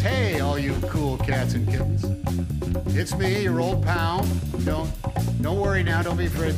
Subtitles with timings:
[0.00, 2.04] Hey, all you cool cats and kittens.
[2.96, 4.24] It's me, your old pal.
[4.64, 4.90] Don't
[5.42, 6.54] don't worry now, don't be afraid.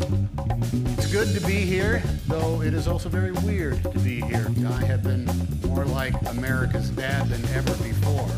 [0.98, 4.46] It's good to be here, though it is also very weird to be here.
[4.68, 5.24] I have been
[5.66, 8.28] more like America's dad than ever before.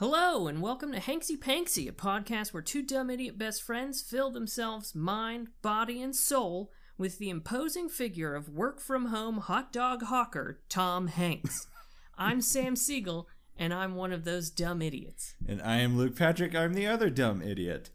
[0.00, 4.32] Hello, and welcome to Hanksy Panksy, a podcast where two dumb idiot best friends fill
[4.32, 10.02] themselves mind, body, and soul with the imposing figure of work from home hot dog
[10.02, 11.68] hawker Tom Hanks.
[12.20, 15.36] I'm Sam Siegel, and I'm one of those dumb idiots.
[15.48, 16.54] And I am Luke Patrick.
[16.54, 17.88] I'm the other dumb idiot.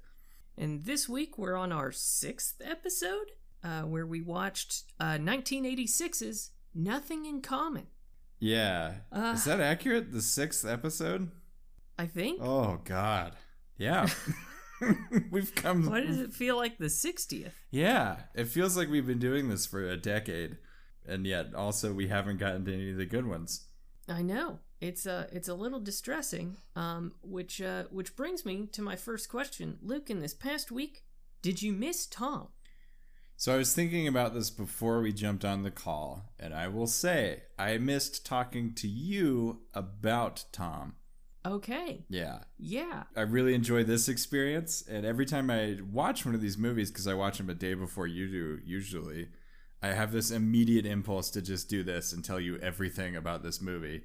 [0.57, 7.27] And this week we're on our sixth episode, uh, where we watched uh, 1986's Nothing
[7.27, 7.85] in Common.
[8.39, 8.95] Yeah.
[9.11, 10.11] Uh, Is that accurate?
[10.11, 11.29] The sixth episode?
[11.99, 12.39] I think.
[12.41, 13.33] Oh, God.
[13.77, 14.07] Yeah.
[15.31, 15.85] we've come.
[15.85, 17.51] Why does it feel like the 60th?
[17.69, 18.21] Yeah.
[18.33, 20.57] It feels like we've been doing this for a decade.
[21.07, 23.64] And yet, also, we haven't gotten to any of the good ones.
[24.07, 26.57] I know it's a it's a little distressing.
[26.75, 30.09] Um, which uh, which brings me to my first question, Luke.
[30.09, 31.03] In this past week,
[31.41, 32.49] did you miss Tom?
[33.37, 36.87] So I was thinking about this before we jumped on the call, and I will
[36.87, 40.95] say I missed talking to you about Tom.
[41.45, 42.39] Okay, Yeah.
[42.57, 46.89] yeah, I really enjoy this experience, and every time I watch one of these movies,
[46.89, 49.27] because I watch them a day before you do, usually,
[49.85, 53.61] I have this immediate impulse to just do this and tell you everything about this
[53.61, 54.01] movie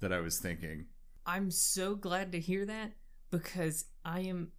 [0.00, 0.86] that I was thinking.
[1.24, 2.94] I'm so glad to hear that
[3.30, 4.50] because I am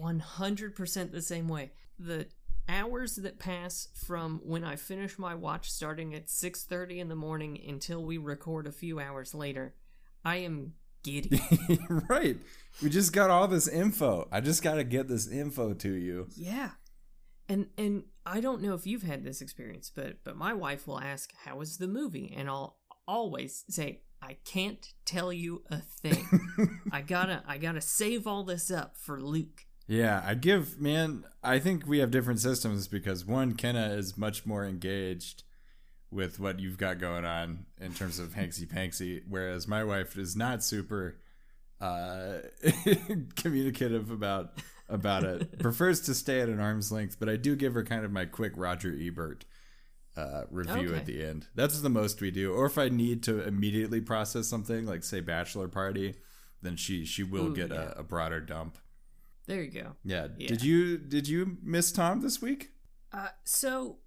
[0.00, 1.72] 100% the same way.
[1.98, 2.28] The
[2.68, 7.60] hours that pass from when I finish my watch starting at 6:30 in the morning
[7.66, 9.74] until we record a few hours later,
[10.24, 11.40] I am giddy.
[12.08, 12.36] right.
[12.80, 14.28] We just got all this info.
[14.30, 16.28] I just got to get this info to you.
[16.36, 16.70] Yeah.
[17.48, 21.00] And and I don't know if you've had this experience, but but my wife will
[21.00, 26.26] ask, "How was the movie?" and I'll always say, "I can't tell you a thing.
[26.90, 30.80] I got to I got to save all this up for Luke." Yeah, I give
[30.80, 31.24] man.
[31.42, 35.42] I think we have different systems because one, Kenna is much more engaged
[36.10, 40.36] with what you've got going on in terms of hanksy panksy, whereas my wife is
[40.36, 41.18] not super
[41.80, 42.38] uh,
[43.36, 44.52] communicative about
[44.88, 45.58] about it.
[45.58, 48.24] Prefers to stay at an arm's length, but I do give her kind of my
[48.24, 49.44] quick Roger Ebert
[50.16, 50.96] uh, review Okay.
[50.96, 51.48] at the end.
[51.54, 52.52] That's the most we do.
[52.52, 56.14] Or if I need to immediately process something, like say bachelor party,
[56.62, 57.92] then she she will Ooh, get yeah.
[57.96, 58.78] a, a broader dump.
[59.46, 59.96] There you go.
[60.04, 60.28] Yeah.
[60.38, 60.48] Yeah.
[60.48, 62.70] Did you did you miss Tom this week?
[63.12, 63.98] Uh, so,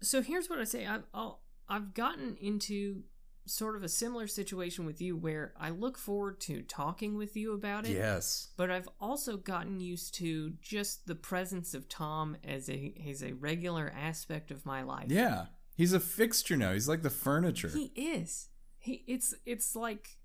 [0.00, 0.86] so here's what I say.
[0.86, 3.02] I've I'll, I've gotten into
[3.46, 7.54] sort of a similar situation with you, where I look forward to talking with you
[7.54, 7.92] about it.
[7.92, 8.48] Yes.
[8.56, 13.32] But I've also gotten used to just the presence of Tom as a as a
[13.32, 15.06] regular aspect of my life.
[15.10, 15.46] Yeah.
[15.76, 16.72] He's a fixture now.
[16.72, 17.68] He's like the furniture.
[17.68, 18.48] he is.
[18.78, 20.16] He it's it's like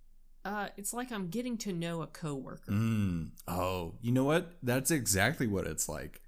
[0.43, 2.71] uh it's like I'm getting to know a coworker.
[2.71, 3.31] Mm.
[3.47, 4.57] Oh, you know what?
[4.61, 6.21] That's exactly what it's like.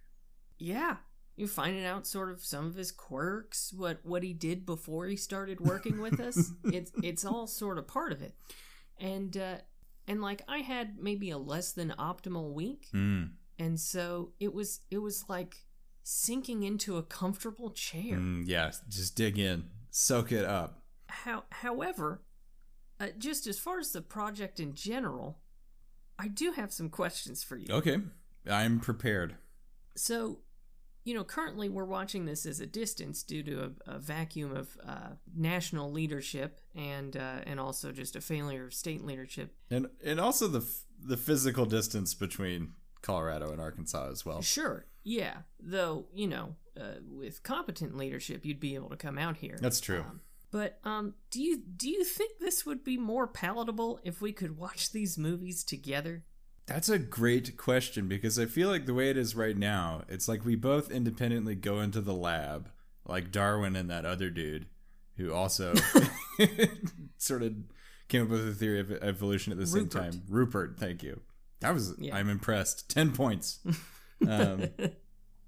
[0.58, 0.98] Yeah.
[1.38, 5.16] You're finding out sort of some of his quirks, what what he did before he
[5.16, 6.52] started working with us.
[6.66, 8.36] It's it's all sort of part of it.
[9.00, 9.58] And uh
[10.08, 13.32] and like I had maybe a less than optimal week, Mm.
[13.60, 15.56] and so it was it was like
[16.04, 18.18] sinking into a comfortable chair.
[18.18, 18.72] Mm, yeah.
[18.90, 19.66] Just dig in.
[19.92, 20.82] Soak it up.
[21.08, 22.24] How however,
[23.00, 25.38] uh, just as far as the project in general,
[26.18, 27.68] I do have some questions for you.
[27.74, 27.98] Okay.
[28.50, 29.36] I'm prepared.
[29.96, 30.40] So,
[31.08, 34.78] you know, currently we're watching this as a distance due to a, a vacuum of
[34.86, 39.56] uh, national leadership and uh, and also just a failure of state leadership.
[39.72, 44.42] And and also the f- the physical distance between Colorado and Arkansas as well.
[44.42, 45.38] Sure, yeah.
[45.62, 49.58] Though you know, uh, with competent leadership, you'd be able to come out here.
[49.62, 50.02] That's true.
[50.02, 50.20] Um,
[50.52, 54.58] but um, do you do you think this would be more palatable if we could
[54.58, 56.26] watch these movies together?
[56.68, 60.28] That's a great question because I feel like the way it is right now, it's
[60.28, 62.70] like we both independently go into the lab,
[63.06, 64.66] like Darwin and that other dude,
[65.16, 65.74] who also
[67.18, 67.54] sort of
[68.10, 70.02] came up with a theory of evolution at the same Rupert.
[70.12, 70.22] time.
[70.28, 71.22] Rupert, thank you.
[71.62, 72.16] That was Yeah.
[72.16, 72.90] I'm impressed.
[72.90, 73.60] Ten points.
[74.28, 74.70] Um,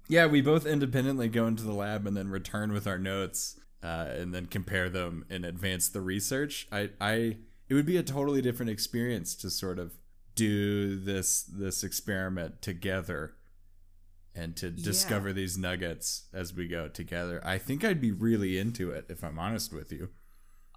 [0.06, 4.06] yeah, we both independently go into the lab and then return with our notes, uh,
[4.10, 6.68] and then compare them and advance the research.
[6.70, 9.94] I, I, it would be a totally different experience to sort of
[10.34, 13.34] do this this experiment together
[14.34, 17.40] and to discover these nuggets as we go together.
[17.44, 20.10] I think I'd be really into it if I'm honest with you.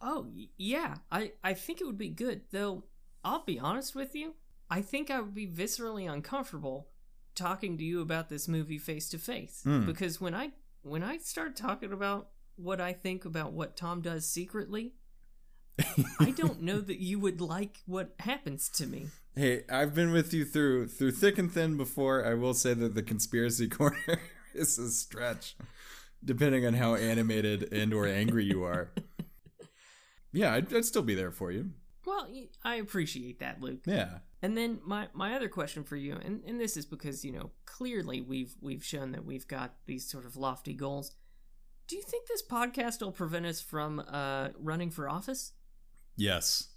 [0.02, 0.28] Oh
[0.58, 2.42] yeah, I I think it would be good.
[2.52, 2.84] Though
[3.24, 4.34] I'll be honest with you,
[4.70, 6.90] I think I would be viscerally uncomfortable
[7.36, 10.52] talking to you about this movie face to face because when I
[10.82, 14.94] when I start talking about what I think about what Tom does secretly,
[16.20, 19.08] I don't know that you would like what happens to me.
[19.36, 22.24] Hey, I've been with you through through thick and thin before.
[22.24, 24.20] I will say that the conspiracy corner
[24.54, 25.56] is a stretch,
[26.24, 28.92] depending on how animated and or angry you are.
[30.34, 31.70] Yeah, I'd, I'd still be there for you.
[32.06, 32.28] Well,
[32.64, 33.82] I appreciate that, Luke.
[33.86, 34.18] Yeah.
[34.42, 37.52] And then my, my other question for you, and, and this is because, you know,
[37.66, 41.16] clearly we've we've shown that we've got these sort of lofty goals.
[41.88, 45.54] Do you think this podcast will prevent us from uh, running for office?
[46.16, 46.70] Yes.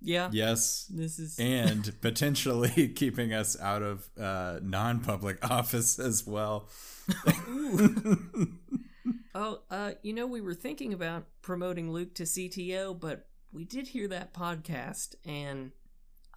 [0.00, 0.28] Yeah.
[0.32, 0.86] Yes.
[0.90, 6.68] This is And potentially keeping us out of uh, non-public office as well.
[9.38, 13.88] Oh, uh, you know, we were thinking about promoting Luke to CTO, but we did
[13.88, 15.72] hear that podcast, and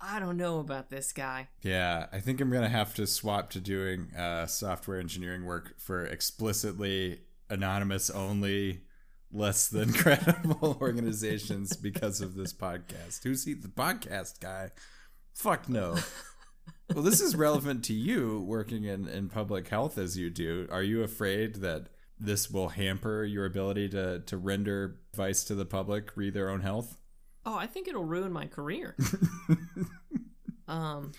[0.02, 1.48] I don't know about this guy.
[1.62, 6.06] Yeah, I think I'm gonna have to swap to doing uh, software engineering work for
[6.06, 8.82] explicitly anonymous only,
[9.32, 13.24] less than credible organizations because of this podcast.
[13.24, 13.54] Who's he?
[13.54, 14.72] The podcast guy?
[15.34, 15.96] Fuck no.
[16.94, 20.68] well, this is relevant to you working in, in public health as you do.
[20.72, 21.88] Are you afraid that
[22.20, 26.62] this will hamper your ability to, to render advice to the public, read their own
[26.62, 26.98] health?
[27.46, 28.98] Oh, I think it'll ruin my career.
[30.68, 31.12] um,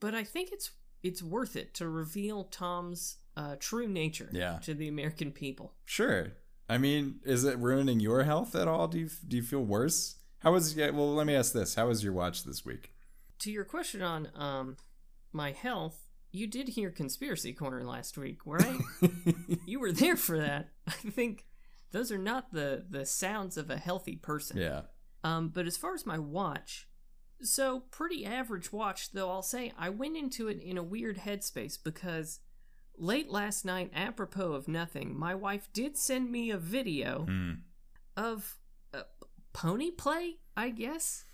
[0.00, 0.70] but I think it's
[1.02, 4.58] it's worth it to reveal Tom's uh, true nature Yeah.
[4.62, 5.74] to the American people.
[5.84, 6.32] Sure.
[6.68, 8.88] I mean, is it ruining your health at all?
[8.88, 10.16] Do you do you feel worse?
[10.40, 11.74] How was yeah, well, let me ask this.
[11.74, 12.92] How was your watch this week?
[13.40, 14.76] To your question on um
[15.32, 18.80] my health, you did hear conspiracy corner last week, right?
[19.66, 20.70] you were there for that.
[20.86, 21.46] I think
[21.92, 24.58] those are not the the sounds of a healthy person.
[24.58, 24.82] yeah.
[25.24, 26.88] Um, but as far as my watch,
[27.42, 31.76] so pretty average watch, though I'll say I went into it in a weird headspace
[31.82, 32.40] because
[32.98, 37.52] late last night, apropos of nothing, my wife did send me a video Hmm.
[38.16, 38.58] of
[38.94, 39.02] uh,
[39.52, 41.24] pony play, I guess,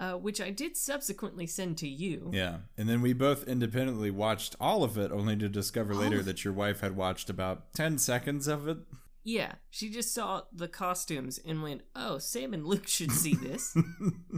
[0.00, 2.30] uh, which I did subsequently send to you.
[2.32, 2.58] Yeah.
[2.76, 6.44] And then we both independently watched all of it only to discover later of that
[6.44, 8.78] your wife had watched about 10 seconds of it.
[9.24, 13.76] Yeah, she just saw the costumes and went, "Oh, Sam and Luke should see this."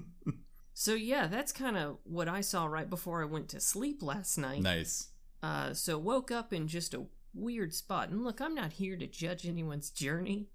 [0.75, 4.36] so yeah, that's kind of what I saw right before I went to sleep last
[4.36, 4.60] night.
[4.60, 5.08] nice.
[5.44, 7.05] Uh, so woke up in just a
[7.35, 8.08] weird spot.
[8.08, 10.46] And look, I'm not here to judge anyone's journey,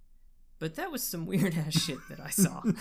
[0.57, 2.61] but that was some weird ass shit that I saw.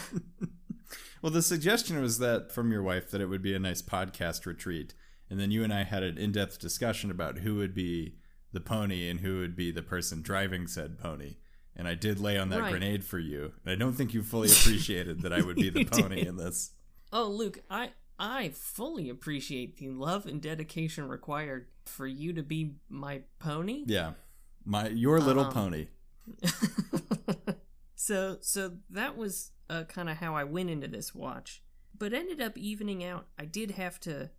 [1.21, 4.47] Well, the suggestion was that from your wife that it would be a nice podcast
[4.47, 4.95] retreat.
[5.29, 8.15] And then you and I had an in depth discussion about who would be
[8.53, 11.37] the pony and who would be the person driving said pony.
[11.77, 12.71] And I did lay on that Right.
[12.71, 13.53] grenade for you.
[13.65, 16.29] And I don't think you fully appreciated that I would be the pony did.
[16.29, 16.71] in this.
[17.13, 22.75] oh, Luke, I I fully appreciate the love and dedication required for you to be
[22.89, 23.85] my pony.
[23.87, 24.13] Yeah.
[24.65, 25.87] My your little Um, pony.
[27.95, 31.63] so so that was uh, kind of how I went into this watch,
[31.97, 33.27] but ended up evening out.
[33.39, 34.31] I did have to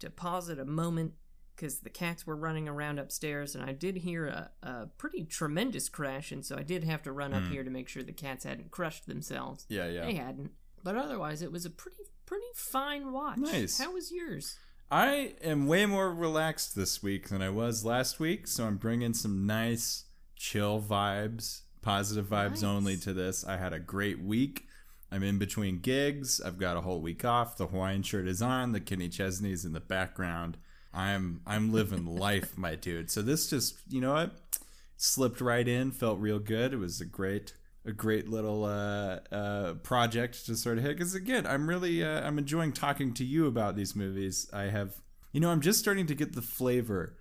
[0.00, 1.12] to pause it a moment
[1.54, 5.88] because the cats were running around upstairs, and I did hear a, a pretty tremendous
[5.90, 7.50] crash, and so I did have to run up Hmm.
[7.52, 9.66] here to make sure the cats hadn't crushed themselves.
[9.68, 10.06] Yeah, yeah.
[10.06, 10.52] They hadn't,
[10.82, 13.38] but otherwise it was a pretty pretty fine watch.
[13.38, 13.78] Nice.
[13.78, 14.56] How was yours?
[14.88, 19.14] I am way more relaxed this week than I was last week, so I'm bringing
[19.14, 20.04] some nice,
[20.36, 22.62] chill vibes, positive vibes Nice.
[22.62, 23.44] only to this.
[23.44, 24.66] I had a great week.
[25.10, 26.40] I'm in between gigs.
[26.40, 27.56] I've got a whole week off.
[27.56, 28.70] The Hawaiian shirt is on.
[28.70, 30.56] The Kenny Chesney's in the background.
[30.94, 33.10] I'm I'm living life, my dude.
[33.10, 34.58] So this just, you know what?
[34.96, 36.72] Slipped right in, felt real good.
[36.72, 40.96] It was a great a great little uh, uh, project to sort of hit.
[40.96, 44.48] Because again, I'm really uh, I'm enjoying talking to you about these movies.
[44.52, 44.94] I have,
[45.32, 47.16] you know, I'm just starting to get the flavor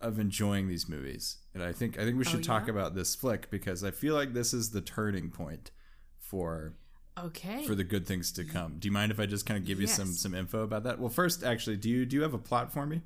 [0.00, 2.72] of enjoying these movies, and I think I think we should talk yeah?
[2.72, 5.70] about this flick because I feel like this is the turning point
[6.18, 6.74] for
[7.18, 7.64] Okay.
[7.64, 8.76] for the good things to come.
[8.78, 10.98] Do you mind if I just kind of give you some some info about that?
[10.98, 13.02] Well, first, actually, do you do you have a plot for me?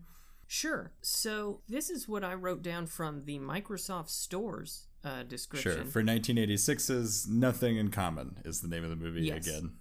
[0.46, 0.92] Sure.
[1.00, 5.72] So this is what I wrote down from the Microsoft Stores uh, description.
[5.72, 5.84] Sure.
[5.84, 9.46] For 1986's Nothing in Common is the name of the movie Yes.
[9.46, 9.72] again.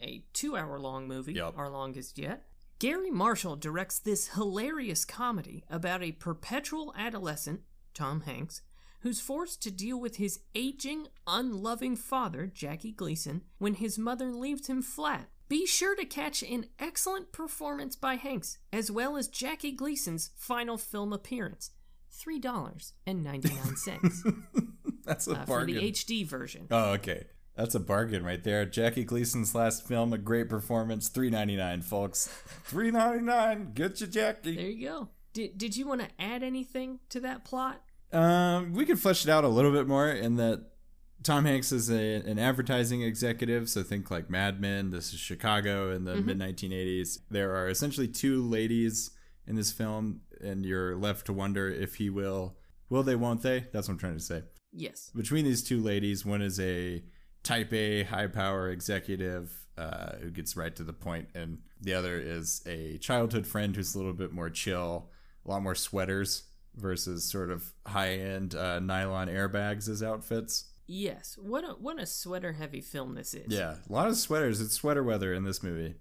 [0.00, 1.58] a two hour long movie, Yup.
[1.58, 2.44] our longest yet.
[2.78, 7.62] Garry Marshall directs this hilarious comedy about a perpetual adolescent,
[7.94, 8.62] Tom Hanks,
[9.00, 14.68] who's forced to deal with his aging, unloving father, Jackie Gleason, when his mother leaves
[14.68, 15.28] him flat.
[15.48, 20.76] Be sure to catch an excellent performance by Hanks, as well as Jackie Gleason's final
[20.78, 21.70] film appearance.
[22.18, 24.42] $3.99
[25.04, 26.66] That's a uh, for the HD version.
[26.70, 27.24] Oh, okay.
[27.56, 28.64] That's a bargain right there.
[28.64, 32.28] Jackie Gleason's last film, a great performance, three ninety nine, folks.
[32.64, 33.72] Three ninety nine.
[33.74, 34.54] Get you, Jackie.
[34.54, 35.08] There you go.
[35.32, 37.82] Did, did you want to add anything to that plot?
[38.12, 40.66] Um, we could flesh it out a little bit more in that
[41.22, 44.90] Tom Hanks is a, an advertising executive, so think like Mad Men.
[44.90, 47.18] This is Chicago in the mid 1980s.
[47.30, 49.10] There are essentially two ladies
[49.46, 52.56] in this film, and you're left to wonder if he will,
[52.88, 53.66] will they, won't they?
[53.72, 54.42] That's what I'm trying to say.
[54.72, 55.10] Yes.
[55.14, 57.02] Between these two ladies, one is a
[57.42, 62.18] type A high power executive uh, who gets right to the point, and the other
[62.18, 65.10] is a childhood friend who's a little bit more chill,
[65.46, 66.44] a lot more sweaters
[66.76, 70.64] versus sort of high end uh, nylon airbags as outfits.
[70.86, 71.38] Yes.
[71.40, 73.52] What a what a sweater heavy film this is.
[73.52, 74.60] Yeah, a lot of sweaters.
[74.60, 75.96] It's sweater weather in this movie,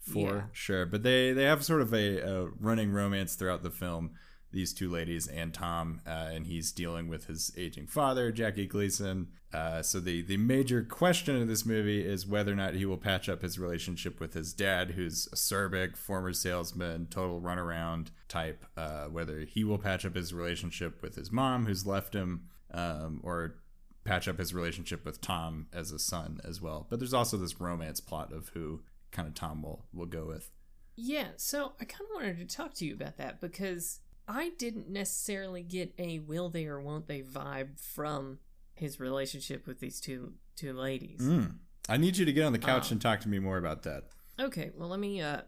[0.00, 0.42] for Yeah.
[0.52, 0.86] sure.
[0.86, 4.12] But they they have sort of a, a running romance throughout the film.
[4.50, 9.28] These two ladies and Tom, uh, and he's dealing with his aging father, Jackie Gleason.
[9.52, 12.96] Uh, so the the major question of this movie is whether or not he will
[12.96, 18.64] patch up his relationship with his dad, who's acerbic, former salesman, total runaround type.
[18.74, 23.20] Uh, whether he will patch up his relationship with his mom, who's left him, um,
[23.22, 23.56] or
[24.04, 26.86] patch up his relationship with Tom as a son as well.
[26.88, 30.50] But there's also this romance plot of who kind of Tom will will go with.
[30.96, 34.88] Yeah, so I kind of wanted to talk to you about that because I didn't
[34.88, 38.38] necessarily get a will they or won't they vibe from
[38.74, 41.20] his relationship with these two two ladies.
[41.20, 41.56] Mm.
[41.88, 43.82] I need you to get on the couch Um, and talk to me more about
[43.84, 44.04] that.
[44.40, 45.42] Okay, well let me uh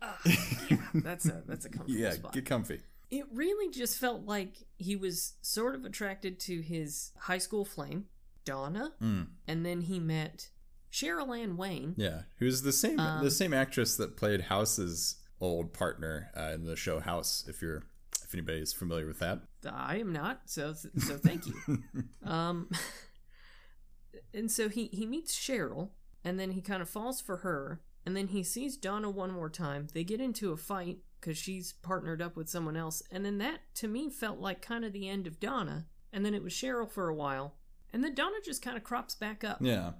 [0.68, 2.32] yeah, that's a that's a comfortable Yeah, spot.
[2.32, 2.80] get comfy.
[3.10, 8.06] It really just felt like he was sort of attracted to his high school flame,
[8.44, 9.26] Donna, Mm.
[9.46, 10.48] and then he met
[10.92, 11.94] Cheryl Ann Wayne.
[11.96, 16.64] Yeah, who's the same Um, the same actress that played House's old partner uh, in
[16.64, 17.44] the show House.
[17.48, 17.84] If you're
[18.22, 19.40] if anybody's familiar with that.
[19.70, 21.82] I am not, so so thank you.
[22.24, 22.70] um,
[24.34, 25.90] and so he he meets Cheryl,
[26.24, 29.50] and then he kind of falls for her, and then he sees Donna one more
[29.50, 29.88] time.
[29.92, 33.60] They get into a fight because she's partnered up with someone else, and then that
[33.76, 35.86] to me felt like kind of the end of Donna.
[36.14, 37.54] And then it was Cheryl for a while,
[37.92, 39.58] and then Donna just kind of crops back up.
[39.62, 39.92] Yeah.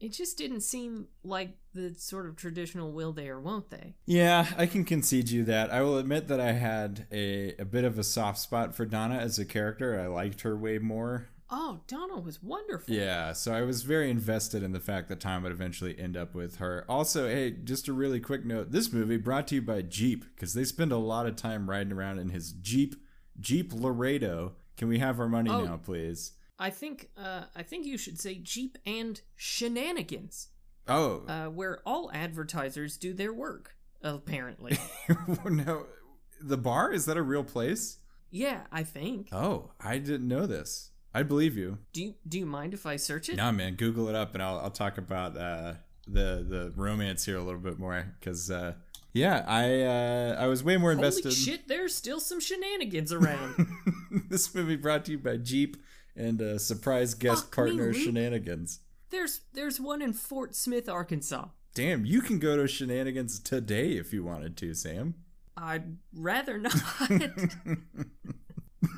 [0.00, 3.94] It just didn't seem like the sort of traditional will they or won't they.
[4.04, 5.70] Yeah, I can concede you that.
[5.72, 9.16] I will admit that I had a, a bit of a soft spot for Donna
[9.16, 9.98] as a character.
[9.98, 12.92] I liked her way more Oh, Donna was wonderful.
[12.92, 16.34] Yeah, so I was very invested in the fact that Tom would eventually end up
[16.34, 16.84] with her.
[16.88, 20.54] Also, hey, just a really quick note this movie brought to you by Jeep because
[20.54, 22.96] they spend a lot of time riding around in his Jeep,
[23.38, 24.54] Jeep Laredo.
[24.76, 25.64] Can we have our money Oh.
[25.64, 26.32] now, please?
[26.58, 30.48] I think uh, I think you should say Jeep and shenanigans,
[30.88, 33.74] Oh, uh, where all advertisers do their work.
[34.02, 34.78] Apparently,
[35.44, 35.86] no.
[36.40, 36.92] The bar?
[36.92, 37.98] Is that a real place?
[38.30, 39.28] yeah, I think.
[39.32, 40.90] Oh, I didn't know this.
[41.14, 41.78] I believe you.
[41.94, 43.36] Do you, do you mind if I search it?
[43.36, 45.74] Nah, man, Google it up, and I'll I'll talk about uh,
[46.06, 48.74] the the romance here a little bit more because uh,
[49.14, 51.24] yeah, I uh, I was way more invested.
[51.24, 51.68] Holy shit!
[51.68, 53.66] There's still some shenanigans around.
[54.28, 55.78] this movie brought to you by Jeep
[56.16, 57.96] and uh, surprise guest Fuck partner Luke.
[57.96, 58.80] Shenanigans.
[59.10, 61.46] there's there's one in Fort Smith, Arkansas.
[61.74, 65.14] Damn, you can go to Shenanigans today if you wanted to, Sam.
[65.58, 66.74] I'd rather not.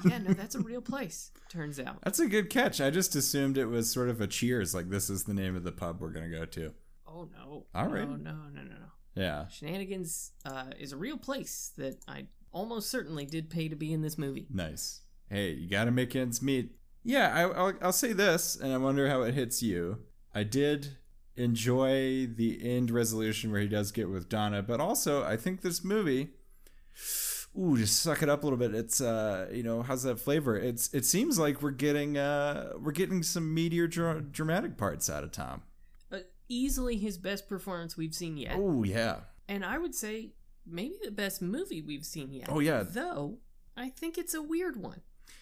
[0.04, 1.30] yeah, no, that's a real place.
[1.48, 1.98] Turns out.
[2.02, 2.80] That's a good catch.
[2.80, 5.64] I just assumed it was sort of a cheers, like this is the name of
[5.64, 6.72] the pub we're gonna go to.
[7.06, 7.66] Oh no.
[7.74, 8.08] All right.
[8.08, 8.76] No, no, no, no, no.
[9.14, 13.92] Yeah, Shenanigans uh, is a real place that I almost certainly did pay to be
[13.92, 14.46] in this movie.
[14.50, 15.00] nice.
[15.28, 16.77] Hey, you gotta make ends meet.
[17.08, 20.00] Yeah, I, I'll, I'll say this, and I wonder how it hits you.
[20.34, 20.98] I did
[21.36, 25.82] enjoy the end resolution where he does get with Donna, but also I think this
[25.82, 26.30] movie
[27.58, 28.74] ooh, just suck it up a little bit.
[28.74, 30.56] It's uh, you know, how's that flavor?
[30.56, 35.24] It's it seems like we're getting uh, we're getting some meteor dra- dramatic parts out
[35.24, 35.62] of Tom.
[36.12, 38.56] Uh, easily his best performance we've seen yet.
[38.56, 40.34] Oh yeah, And I would say
[40.66, 42.48] maybe the best movie we've seen yet.
[42.50, 42.82] Oh, yeah.
[42.82, 43.38] Though,
[43.76, 45.00] I think it's a weird one.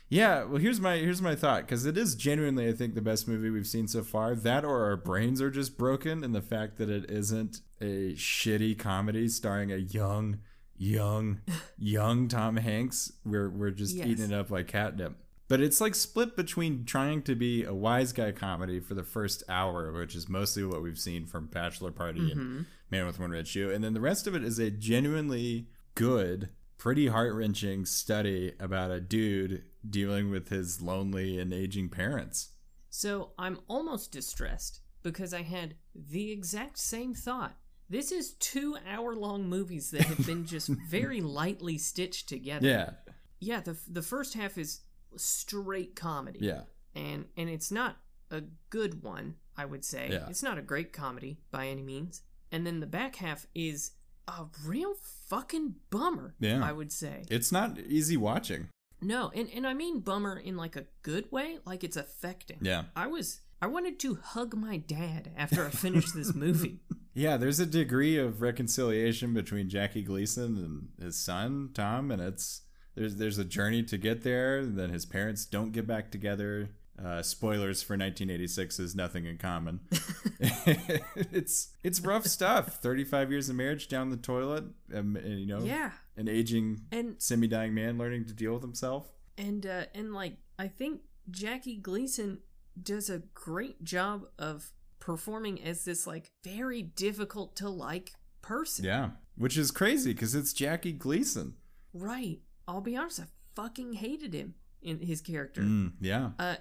[0.08, 0.44] Yeah.
[0.44, 3.50] Well, here's my here's my thought because it is genuinely I think the best movie
[3.50, 4.34] we've seen so far.
[4.34, 8.78] That or our brains are just broken, and the fact that it isn't a shitty
[8.78, 10.38] comedy starring a young,
[10.76, 11.40] young,
[11.78, 13.12] young Tom Hanks.
[13.24, 14.06] We're we're just Yes.
[14.06, 15.16] eating it up like catnip.
[15.48, 19.44] But it's like split between trying to be a wise guy comedy for the first
[19.48, 22.60] hour, which is mostly what we've seen from Bachelor Party and mm-hmm.
[22.90, 26.48] Man with One Red Shoe, and then the rest of it is a genuinely good,
[26.78, 32.50] pretty heart wrenching study about a dude dealing with his lonely and aging parents.
[32.90, 37.56] So I'm almost distressed because I had the exact same thought.
[37.88, 42.66] This is two hour long movies that have been just very lightly stitched together.
[42.66, 42.90] Yeah,
[43.38, 44.80] Yeah, the, the first half is
[45.16, 46.40] straight comedy.
[46.42, 46.62] yeah,
[46.94, 47.96] and and it's not
[48.30, 50.26] a good one i would say Yeah.
[50.28, 53.92] it's not a great comedy by any means and then the back half is
[54.26, 54.94] a real
[55.28, 56.62] fucking bummer Yeah.
[56.64, 58.68] i would say it's not easy watching.
[59.00, 62.58] No, and, and I mean bummer in like a good way, like it's affecting.
[62.62, 62.84] Yeah.
[62.94, 66.80] I was I wanted to hug my dad after I finished this movie.
[67.18, 72.60] Yeah, there's a degree of reconciliation between Jackie Gleason and his son Tom, and it's
[72.94, 74.58] there's there's a journey to get there.
[74.58, 76.68] And then his parents don't get back together.
[77.02, 79.80] Uh, spoilers for 1986 is nothing in common.
[80.40, 82.80] it's it's rough stuff.
[82.80, 84.64] 35 years of marriage down the toilet.
[84.94, 85.92] Um, and, you know, Yeah.
[86.16, 89.12] an aging, And semi-dying man learning to deal with himself.
[89.38, 92.38] and uh and like I think Jackie Gleason
[92.82, 98.12] does a great job of performing as this like very difficult to like
[98.42, 98.84] person.
[98.84, 101.54] Yeah, which is crazy because it's Jackie Gleason.
[101.92, 102.40] Right.
[102.68, 103.24] I'll be honest, I
[103.54, 105.62] fucking hated him in his character.
[105.62, 106.56] Mm, yeah, Uh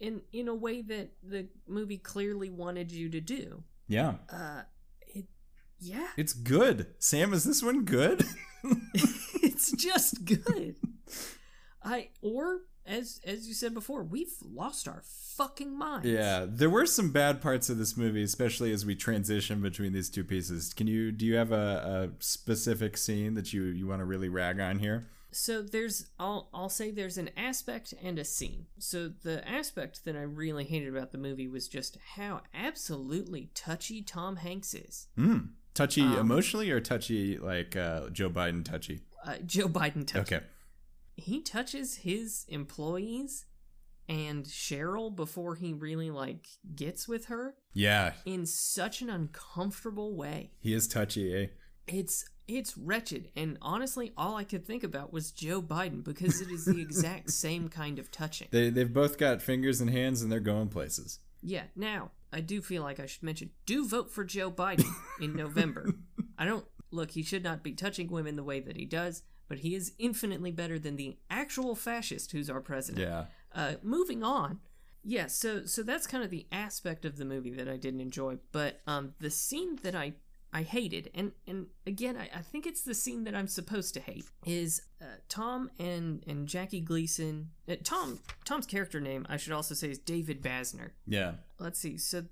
[0.00, 3.62] in in a way that the movie clearly wanted you to do.
[3.88, 4.14] yeah.
[4.30, 4.62] Uh
[5.06, 5.26] it
[5.78, 6.08] yeah.
[6.16, 6.86] It's good.
[6.98, 8.24] Sam, is this one good?
[9.42, 10.76] it's just good.
[11.82, 15.02] I or as as you said before, we've lost our
[15.36, 16.06] fucking minds.
[16.06, 20.10] Yeah, there were some bad parts of this movie, especially as we transition between these
[20.10, 20.72] two pieces.
[20.72, 24.28] Can you do you have a, a specific scene that you you want to really
[24.28, 25.06] rag on here?
[25.30, 28.66] So there's I'll I'll say there's an aspect and a scene.
[28.78, 34.02] So the aspect that I really hated about the movie was just how absolutely touchy
[34.02, 35.08] Tom Hanks is.
[35.16, 35.38] Hmm.
[35.74, 39.02] Touchy Um, emotionally or touchy like uh, Joe Biden touchy?
[39.24, 40.36] Uh, Joe Biden touchy.
[40.36, 40.44] Okay.
[41.14, 43.44] He touches his employees
[44.08, 50.52] and Cheryl before he really like gets with her Yeah, in such an uncomfortable way.
[50.60, 51.34] he is touchy.
[51.34, 51.46] Eh?
[51.88, 56.50] It's it's wretched, and honestly, all I could think about was Joe Biden because it
[56.50, 58.48] is the exact same kind of touching.
[58.50, 61.20] They they've both got fingers and hands and they're going places.
[61.42, 61.64] Yeah.
[61.76, 64.90] Now, I do feel like I should mention: do vote for Joe Biden
[65.20, 65.90] in November.
[66.38, 67.12] I don't look.
[67.12, 70.52] He should not be touching women the way that he does, but he is infinitely
[70.52, 73.06] better than the actual fascist who's our president.
[73.06, 73.24] Yeah.
[73.54, 74.60] Uh, moving on.
[75.04, 78.38] Yeah, so so that's kind of the aspect of the movie that I didn't enjoy,
[78.52, 80.14] but um, the scene that I
[80.52, 84.00] I hated, and and again, I, I think it's the scene that I'm supposed to
[84.00, 87.50] hate is uh, Tom and and Jackie Gleason.
[87.68, 90.90] Uh, Tom Tom's character name I should also say is David Basner.
[91.06, 91.32] Yeah.
[91.58, 91.98] Let's see.
[91.98, 92.24] So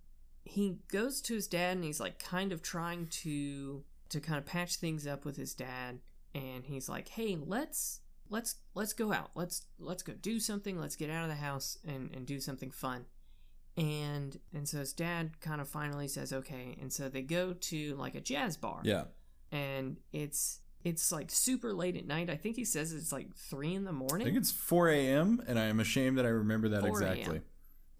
[0.44, 4.46] he goes to his dad, and he's like kind of trying to to kind of
[4.46, 5.98] patch things up with his dad,
[6.34, 9.30] and he's like, "Hey, let's." Let's let's go out.
[9.36, 10.80] Let's let's go do something.
[10.80, 13.04] Let's get out of the house and, and do something fun
[13.76, 17.94] and and so his dad kind of finally says okay and so they go to
[17.96, 19.04] like a jazz bar Yeah.
[19.52, 23.74] and it's it's like super late at night i think he says it's like three
[23.74, 24.26] in the morning.
[24.26, 25.42] I think it's 4 a.m.
[25.46, 27.40] and I am ashamed that I remember that 4 exactly.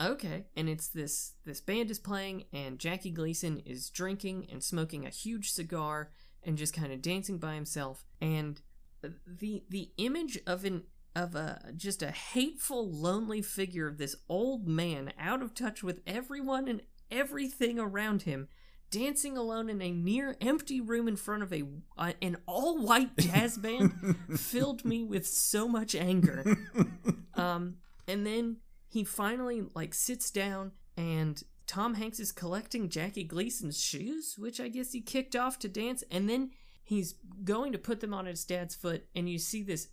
[0.01, 5.05] okay and it's this this band is playing and jackie gleason is drinking and smoking
[5.07, 6.11] a huge cigar
[6.43, 8.61] and just kind of dancing by himself and
[9.03, 10.85] the the image of an
[11.17, 16.03] of a just a hateful lonely figure of this old man out of touch with
[16.07, 18.49] everyone and everything around him
[18.91, 21.65] dancing alone in a near empty room in front of a
[21.97, 26.57] uh, an all white jazz band filled me with so much anger.
[27.35, 27.77] Um
[28.09, 28.57] and then
[28.89, 34.69] he finally like sits down and Tom Hanks is collecting Jackie Gleason's shoes which I
[34.69, 36.03] guess he kicked off to dance.
[36.11, 36.53] And then
[36.83, 39.89] he's going to put them on his dad's foot and you see this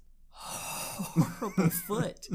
[0.94, 2.28] horrible foot.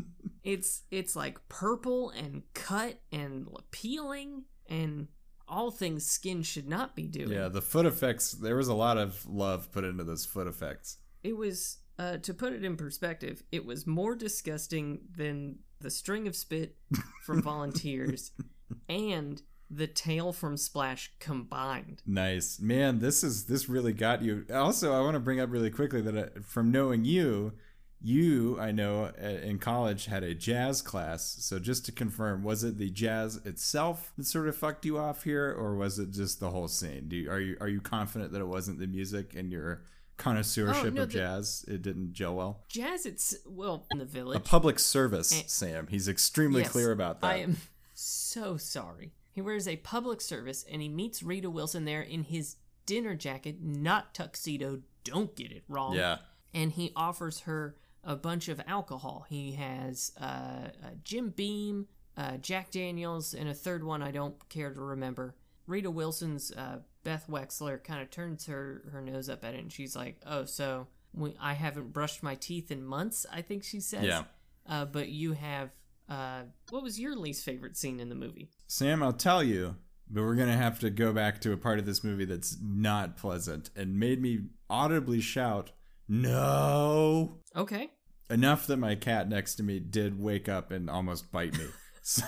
[0.42, 5.08] It's it's like purple and cut and peeling and
[5.46, 7.32] all things skin should not be doing.
[7.32, 8.32] Yeah, the foot effects.
[8.32, 10.98] There was a lot of love put into those foot effects.
[11.22, 16.28] It was uh, to put it in perspective, it was more disgusting than the string
[16.28, 16.76] of spit
[17.24, 18.32] from volunteers
[18.88, 22.02] and the tail from Splash combined.
[22.06, 23.00] Nice, man.
[23.00, 24.46] This is this really got you.
[24.52, 27.52] Also, I want to bring up really quickly that uh, from knowing you,
[28.00, 31.36] you I know uh, in college had a jazz class.
[31.40, 35.24] So just to confirm, was it the jazz itself that sort of fucked you off
[35.24, 37.08] here, or was it just the whole scene?
[37.08, 39.82] Do you, are you are you confident that it wasn't the music and your
[40.16, 41.64] connoisseurship Oh, no, of the- jazz?
[41.68, 42.64] It didn't gel well.
[42.68, 44.36] Jazz, it's well in the village.
[44.36, 45.86] A public service, Eh, Sam.
[45.88, 47.26] He's extremely Yes, clear about that.
[47.26, 47.56] I am
[47.94, 49.12] so sorry.
[49.32, 52.56] He wears a public service and he meets Rita Wilson there in his
[52.86, 54.80] dinner jacket, not tuxedo.
[55.04, 55.94] Don't get it wrong.
[55.94, 56.18] yeah.
[56.54, 57.76] And he offers her
[58.08, 59.26] a bunch of alcohol.
[59.28, 60.70] He has uh, uh,
[61.04, 65.36] Jim Beam, uh, Jack Daniels, and a third one I don't care to remember.
[65.66, 69.70] Rita Wilson's uh, Beth Wexler kind of turns her, her nose up at it and
[69.70, 73.78] she's like, Oh, so we, I haven't brushed my teeth in months, I think she
[73.78, 74.04] says.
[74.04, 74.22] Yeah.
[74.66, 75.70] Uh, but you have.
[76.08, 78.48] Uh, what was your least favorite scene in the movie?
[78.66, 79.76] Sam, I'll tell you,
[80.10, 82.56] but we're going to have to go back to a part of this movie that's
[82.62, 85.72] not pleasant and made me audibly shout,
[86.08, 87.40] No.
[87.54, 87.90] Okay.
[88.30, 91.66] Enough that my cat next to me did wake up and almost bite me.
[92.00, 92.24] So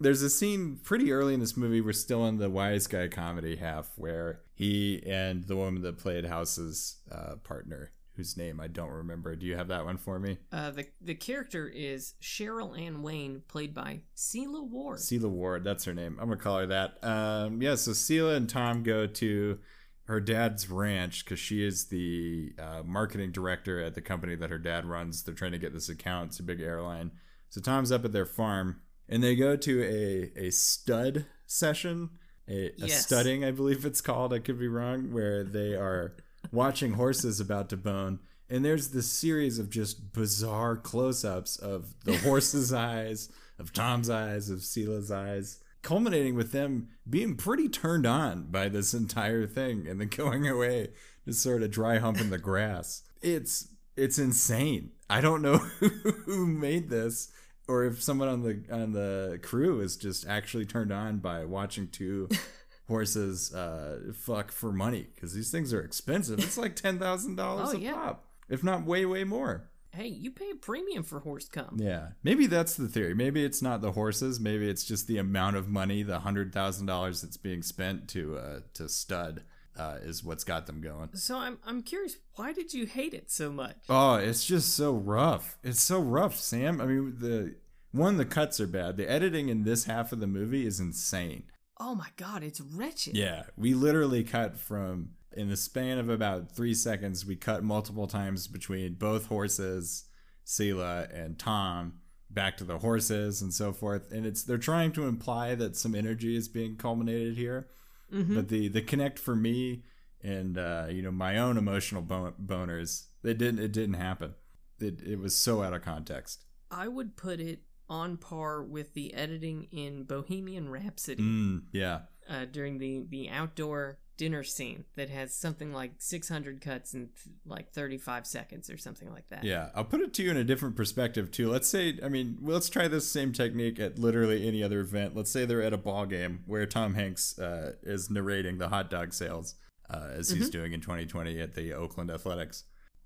[0.00, 1.82] there's a scene pretty early in this movie.
[1.82, 6.24] We're still in the wise guy comedy half where he and the woman that played
[6.24, 9.36] House's uh, partner, whose name I don't remember.
[9.36, 10.38] Do you have that one for me?
[10.50, 15.00] Uh, the the character is Cheryl Ann Wayne, played by Sela Ward.
[15.00, 16.16] Sela Ward, that's her name.
[16.18, 17.04] I'm gonna call her that.
[17.04, 17.74] Um, yeah.
[17.74, 19.58] So Sela and Tom go to
[20.06, 24.58] her dad's ranch because she is the uh, marketing director at the company that her
[24.58, 25.22] dad runs.
[25.22, 26.30] They're trying to get this account.
[26.30, 27.12] It's a big airline.
[27.48, 32.10] So Tom's up at their farm, and they go to a a stud session,
[32.48, 33.06] a, a Yes.
[33.06, 34.32] studding, I believe it's called.
[34.34, 35.12] I could be wrong.
[35.12, 36.16] Where they are
[36.52, 38.18] watching horses about to bone.
[38.50, 44.50] And there's this series of just bizarre close-ups of the horse's eyes, of Tom's eyes,
[44.50, 50.00] of Sela's eyes, culminating with them being pretty turned on by this entire thing and
[50.00, 50.88] then going away
[51.24, 53.02] just sort of dry humping the grass.
[53.22, 54.90] It's it's insane.
[55.08, 55.58] I don't know
[56.26, 57.30] who made this
[57.68, 61.86] or if someone on the on the crew is just actually turned on by watching
[61.88, 62.28] two
[62.88, 66.38] horses uh fuck for money because these things are expensive.
[66.40, 67.92] It's like ten thousand dollars Oh, a yeah.
[67.94, 69.70] pop, if not way way more.
[69.94, 71.76] Hey, you pay a premium for horse cum.
[71.78, 73.14] Yeah, maybe that's the theory.
[73.14, 74.40] Maybe it's not the horses.
[74.40, 78.36] Maybe it's just the amount of money, the hundred thousand dollars that's being spent to
[78.36, 79.42] uh, to stud,
[79.78, 81.10] uh, is what's got them going.
[81.14, 83.76] So I'm I'm curious, why did you hate it so much?
[83.88, 85.58] Oh, it's just so rough.
[85.62, 86.80] It's so rough, Sam.
[86.80, 87.54] I mean, the
[87.92, 88.96] one, the cuts are bad.
[88.96, 91.44] The editing in this half of the movie is insane.
[91.78, 93.16] Oh my god, it's wretched.
[93.16, 97.24] Yeah, we literally cut from in the span of about three seconds.
[97.26, 100.04] We cut multiple times between both horses,
[100.46, 101.94] Sela and Tom,
[102.30, 104.10] back to the horses and so forth.
[104.12, 107.68] And it's they're trying to imply that some energy is being culminated here,
[108.10, 109.84] but the the connect for me
[110.22, 114.34] and uh, you know my own emotional bon- boners, it didn't it didn't happen.
[114.80, 116.44] It it was so out of context.
[116.70, 122.00] I would put it on par with the editing in Bohemian Rhapsody Mm, yeah.
[122.28, 127.10] uh, during the the outdoor dinner scene that has something like 600 cuts in
[127.46, 129.44] like 35 seconds or something like that.
[129.44, 131.50] Yeah, I'll put it to you in a different perspective too.
[131.50, 135.16] Let's say, I mean, let's try this same technique at literally any other event.
[135.16, 138.90] Let's say they're at a ball game where Tom Hanks uh, is narrating the hot
[138.90, 139.54] dog sales
[139.90, 142.64] uh, as he's doing in 2020 at the Oakland Athletics.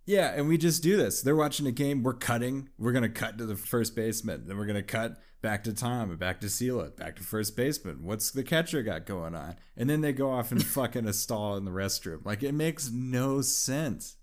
[0.09, 1.21] Yeah, and we just do this.
[1.21, 2.03] They're watching a game.
[2.03, 2.71] We're cutting.
[2.79, 4.47] We're gonna cut to the first baseman.
[4.47, 8.03] Then we're gonna cut back to Tom and back to Sela, back to first baseman.
[8.05, 9.57] What's the catcher got going on?
[9.77, 12.25] And then they go off and fuck in a stall in the restroom.
[12.25, 14.17] Like it makes no sense.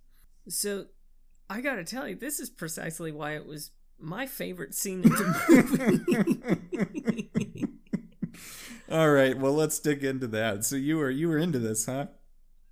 [0.50, 0.86] So
[1.52, 3.70] I got to tell you this is precisely why it was
[4.00, 7.68] my favorite scene in the movie.
[8.90, 10.66] All right, well let's dig into that.
[10.66, 12.08] So you were you were into this, huh?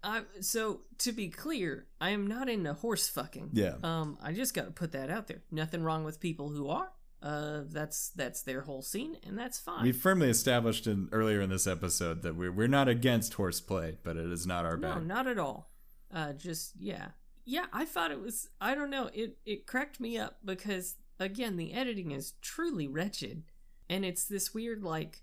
[0.04, 3.52] I, so to be clear, I am not into horse fucking.
[3.54, 3.76] Yeah.
[3.84, 5.44] Um, I just got to put that out there.
[5.52, 6.92] Nothing wrong with people who are.
[7.22, 9.84] Uh, that's that's their whole scene, and that's fine.
[9.84, 14.18] We firmly established in earlier in this episode that we're we're not against horseplay, but
[14.18, 15.08] it is not our no, bag.
[15.08, 15.72] not at all.
[16.14, 17.10] Uh, just yeah,
[17.46, 17.68] yeah.
[17.72, 18.50] I thought it was.
[18.60, 19.10] I don't know.
[19.14, 23.44] It it cracked me up because again, the editing is truly wretched,
[23.90, 25.22] and it's this weird like,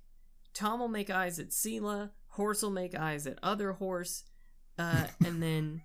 [0.54, 4.24] Tom will make eyes at Sela, horse will make eyes at other horse,
[4.80, 5.82] uh, and then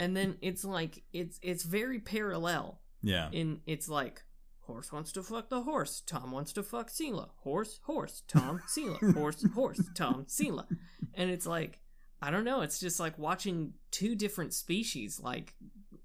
[0.00, 2.80] and then it's like it's it's very parallel.
[3.02, 3.28] yeah.
[3.32, 4.22] in it's like
[4.66, 7.28] horse wants to fuck the horse tom wants to fuck Sela.
[7.38, 9.14] horse horse tom Sela.
[9.14, 10.66] horse horse tom Sela.
[11.14, 11.80] and it's like
[12.22, 15.54] i don't know it's just like watching two different species like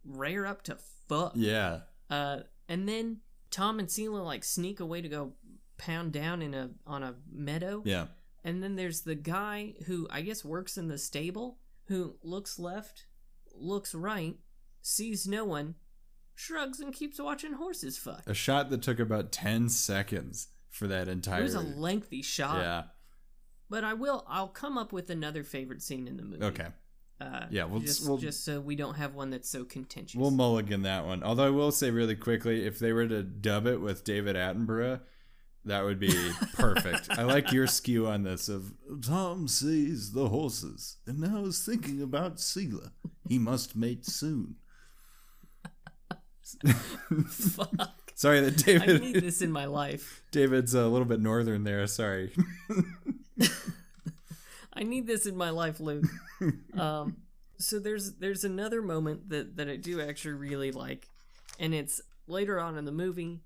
[0.05, 0.75] rear up to
[1.07, 1.81] fuck Yeah.
[2.09, 3.17] uh and then
[3.51, 5.33] tom and Sela like sneak away to go
[5.77, 8.07] pound down in a on a meadow Yeah.
[8.43, 13.05] and then there's the guy who I guess works in the stable who looks left,
[13.53, 14.37] looks right,
[14.81, 15.75] sees no one,
[16.35, 18.23] shrugs and keeps watching horses fuck.
[18.27, 22.57] A shot that took about 10 seconds for that entire It was a lengthy shot.
[22.61, 22.83] Yeah.
[23.69, 26.43] But I will I'll come up with another favorite scene in the movie.
[26.43, 26.67] Okay.
[27.19, 30.15] Uh, Yeah, we'll- just, we'll- just so we don't have one that's so contentious.
[30.19, 31.23] We'll mulligan that one.
[31.23, 35.01] Although I will say really quickly, if they were to dub it with David Attenborough,
[35.67, 37.09] that would be perfect.
[37.11, 38.73] I like your skew on this of
[39.05, 42.91] Tom sees the horses and now is thinking about Sela.
[43.27, 44.55] He must mate soon.
[47.29, 48.11] Fuck.
[48.15, 48.89] Sorry that David.
[48.89, 50.23] I need this in my life.
[50.31, 51.85] David's a little bit northern there.
[51.87, 52.33] Sorry.
[54.73, 56.05] I need this in my life, Luke.
[56.77, 57.17] um,
[57.59, 61.09] so there's there's another moment that that I do actually really like,
[61.59, 63.41] and it's later on in the movie.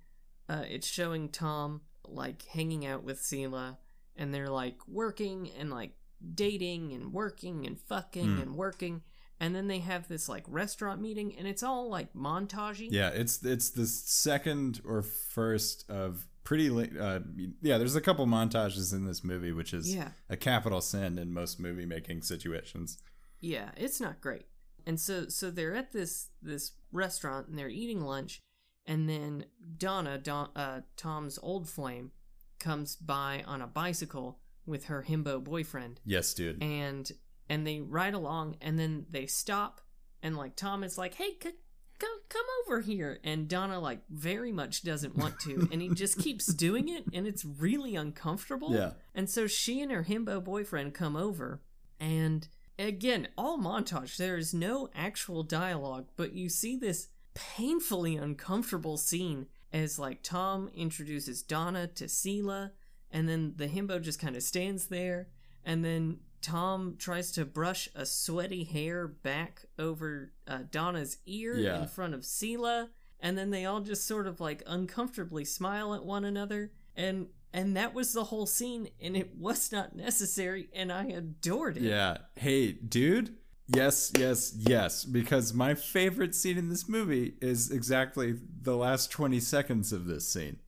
[0.47, 1.81] Uh, it's showing Tom
[2.13, 3.77] like hanging out with Sela,
[4.15, 5.91] and they're like working and like
[6.33, 9.01] dating and working and fucking and working,
[9.39, 12.87] and then they have this like restaurant meeting, and it's all like montagey.
[12.91, 16.69] Yeah, it's it's the second or first of pretty.
[16.69, 17.19] li- Uh,
[17.61, 20.11] yeah, there's a couple montages in this movie, which is Yeah.
[20.29, 22.97] a capital sin in most movie making situations.
[23.39, 24.45] Yeah, it's not great.
[24.85, 28.39] And so so they're at this this restaurant and they're eating lunch,
[28.85, 29.45] and then
[29.77, 32.11] Donna, Don, uh, Tom's old flame,
[32.59, 36.61] comes by on a bicycle with her himbo boyfriend, Yes, dude.
[36.61, 37.11] and
[37.49, 39.81] and they ride along, and then they stop,
[40.23, 41.51] and like Tom is like, "Hey, c-
[41.99, 46.17] come come over here," and Donna like very much doesn't want to, and he just
[46.23, 48.73] keeps doing it, and it's really uncomfortable.
[48.73, 48.91] Yeah.
[49.15, 51.61] And so she and her himbo boyfriend come over,
[51.99, 52.47] and
[52.79, 54.15] again, all montage.
[54.17, 60.69] There is no actual dialogue, but you see this painfully uncomfortable scene as like Tom
[60.75, 62.71] introduces Donna to Sela,
[63.11, 65.27] and then the himbo just kind of stands there,
[65.63, 71.81] and then Tom tries to brush a sweaty hair back over uh, Donna's ear Yeah.
[71.81, 72.89] in front of Sela,
[73.19, 77.75] and then they all just sort of like uncomfortably smile at one another, and and
[77.75, 81.83] that was the whole scene, and it was not necessary, and I adored it.
[81.83, 82.17] Yeah.
[82.35, 83.35] Hey, dude.
[83.73, 85.03] Yes, yes, yes.
[85.05, 90.27] Because my favorite scene in this movie is exactly the last 20 seconds of this
[90.27, 90.59] scene.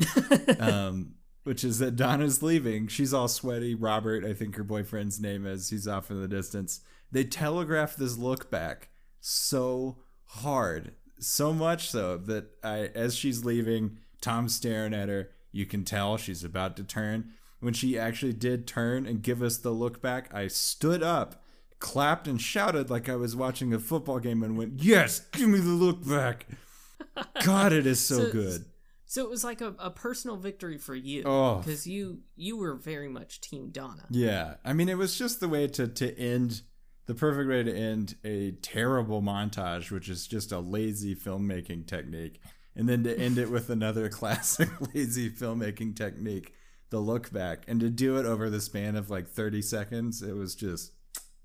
[0.60, 2.88] um, which is that Donna's leaving.
[2.88, 3.74] She's all sweaty.
[3.74, 6.80] Robert, I think her boyfriend's name is, he's off in the distance.
[7.10, 8.88] They telegraph this look back
[9.20, 10.92] so hard.
[11.18, 15.30] So much so that I as she's leaving, Tom's staring at her.
[15.50, 17.30] You can tell she's about to turn.
[17.60, 21.42] When she actually did turn and give us the look back, I stood up,
[21.78, 25.58] clapped and shouted like I was watching a football game and went, Yes, give me
[25.60, 26.46] the look back.
[27.44, 28.64] God, it is so, So- good.
[29.10, 31.56] So it was like a, a personal victory for you, Oh.
[31.60, 34.04] because you you were very much Team Donna.
[34.10, 36.60] Yeah, I mean, it was just the way to to end
[37.06, 42.38] the perfect way to end a terrible montage, which is just a lazy filmmaking technique,
[42.76, 46.52] and then to end it with another classic lazy filmmaking technique,
[46.90, 50.34] the look back, and to do it over the span of like thirty seconds, it
[50.36, 50.92] was just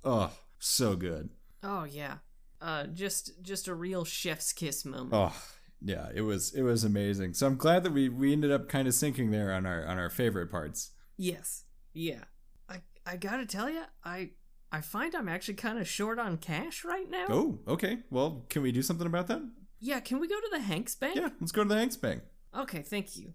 [0.04, 1.30] oh so good.
[1.62, 2.18] Oh yeah,
[2.62, 5.14] uh, just just a real chef's kiss moment.
[5.14, 5.36] Oh
[5.82, 7.34] yeah, it was it was amazing.
[7.34, 9.98] So I'm glad that we we ended up kind of sinking there on our on
[9.98, 10.92] our favorite parts.
[11.18, 11.64] Yes,
[11.94, 12.24] yeah.
[12.70, 14.32] I I gotta tell you, I
[14.72, 17.26] I find I'm actually kind of short on cash right now.
[17.30, 18.00] Oh, okay.
[18.10, 19.42] Well, can we do something about that?
[19.80, 21.16] Yeah, can we go to the Hanks Bank?
[21.16, 22.24] Yeah, let's go to the Hanks Bank.
[22.58, 23.34] Okay, thank you.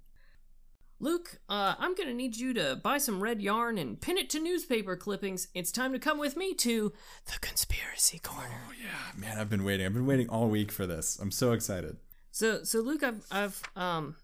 [1.01, 4.41] Luke, uh, I'm gonna need you to buy some red yarn and pin it to
[4.41, 5.47] newspaper clippings.
[5.55, 6.93] It's time to come with me to
[7.27, 8.63] the conspiracy corner.
[8.69, 9.87] Oh yeah, man, I've been waiting.
[9.87, 11.19] I've been waiting all week for this.
[11.21, 11.99] I'm so excited.
[12.33, 14.17] So, so Luke, I've, I've, um,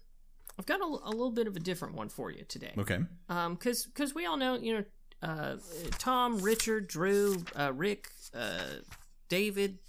[0.59, 2.73] I've got a, a little bit of a different one for you today.
[2.77, 2.99] Okay.
[3.29, 4.83] Um, cause, cause we all know, you know,
[5.21, 5.55] uh,
[5.97, 8.79] Tom, Richard, Drew, uh, Rick, uh,
[9.27, 9.79] David,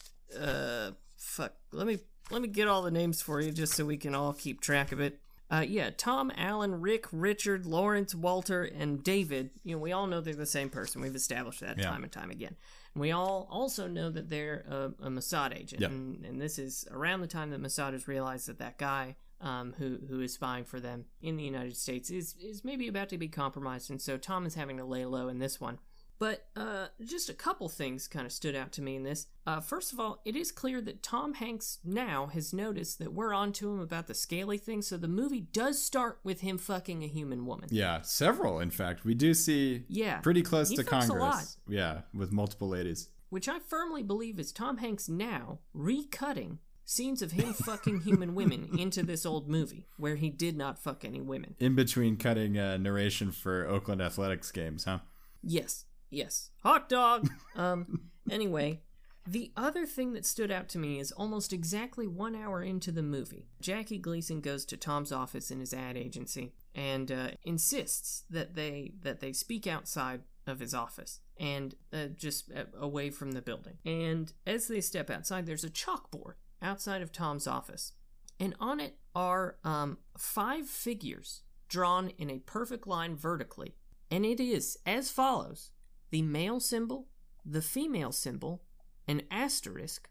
[0.41, 1.55] uh, fuck.
[1.73, 1.99] Let me,
[2.31, 4.93] let me get all the names for you just so we can all keep track
[4.93, 5.21] of it.
[5.51, 9.51] Uh, yeah, Tom, Alan, Rick, Richard, Lawrence, Walter, and David.
[9.63, 11.01] You know, we all know they're the same person.
[11.01, 11.85] We've established that Yeah.
[11.85, 12.57] time and time again.
[12.95, 15.83] And we all also know that they're a, a Mossad agent.
[15.85, 19.75] And, and this is around the time that Mossad has realized that that guy um,
[19.77, 23.19] who who is spying for them in the United States is is maybe about to
[23.19, 25.79] be compromised, and so Tom is having to lay low in this one.
[26.19, 29.27] But uh, just a couple things kind of stood out to me in this.
[29.47, 33.35] Uh, first of all, it is clear that Tom Hanks now has noticed that we're
[33.35, 37.03] on to him about the scaly thing, so the movie does start with him fucking
[37.05, 37.69] a human woman.
[37.71, 38.61] Yeah, several.
[38.61, 41.33] In fact, we do see Yeah, pretty close He to fucks a lot.
[41.33, 41.59] Congress.
[41.69, 43.09] Yeah, with multiple ladies.
[43.29, 48.71] which I firmly believe is Tom Hanks now recutting scenes of him fucking human women
[48.79, 51.57] into this old movie where he did not fuck any women.
[51.59, 55.01] In between cutting uh, narration for Oakland Athletics games, huh?
[55.43, 55.85] Yes,
[56.17, 56.51] yes.
[56.63, 57.29] Hot dog.
[57.57, 58.11] Um.
[58.31, 58.83] Anyway,
[59.27, 63.03] the other thing that stood out to me is almost exactly one hour into the
[63.03, 68.55] movie, Jackie Gleason goes to Tom's office in his ad agency and uh, insists that
[68.55, 73.41] they that they speak outside of his office and uh, just uh, away from the
[73.41, 73.79] building.
[73.87, 77.95] And as they step outside, there's a chalkboard outside of Tom's office,
[78.39, 83.77] and on it are um, five figures drawn in a perfect line vertically
[84.11, 85.71] and it is as follows
[86.11, 87.09] the male symbol,
[87.45, 88.63] the female symbol,
[89.09, 90.09] an asterisk,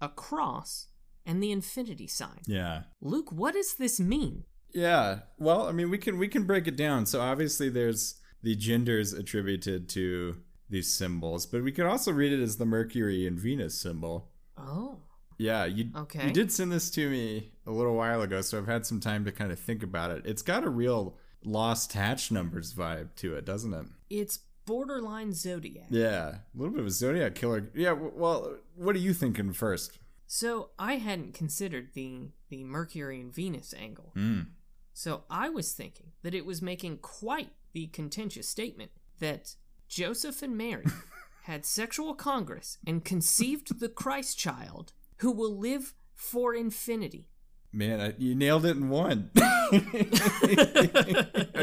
[0.00, 0.88] a cross,
[1.24, 2.40] and the infinity sign.
[2.46, 2.82] Yeah.
[3.00, 4.44] Luke, what does this mean?
[4.74, 5.20] Yeah.
[5.38, 7.06] Well, I mean, we can we can break it down.
[7.06, 10.36] So obviously, there's the genders attributed to
[10.68, 14.30] these symbols, but we could also read it as the Mercury and Venus symbol.
[14.56, 14.98] Oh,
[15.38, 16.26] Yeah, you Okay.
[16.28, 19.24] you did send this to me a little while ago, so I've had some time
[19.26, 20.22] to kind of think about it.
[20.24, 23.86] It's got a real lost hatch numbers vibe to it, doesn't it?
[24.10, 24.40] it's
[24.72, 25.88] borderline Zodiac.
[25.90, 27.70] Yeah, a little bit of a Zodiac killer.
[27.74, 29.98] Yeah, well, what are you thinking first?
[30.26, 34.12] So I hadn't considered the the Mercury and Venus angle.
[34.16, 34.46] Mm.
[34.94, 39.56] So I was thinking that it was making quite the contentious statement that
[39.88, 40.86] Joseph and Mary
[41.42, 47.28] had sexual congress and conceived the Christ child who will live for infinity.
[47.72, 49.30] Man, I, you nailed it in one.
[49.36, 49.78] I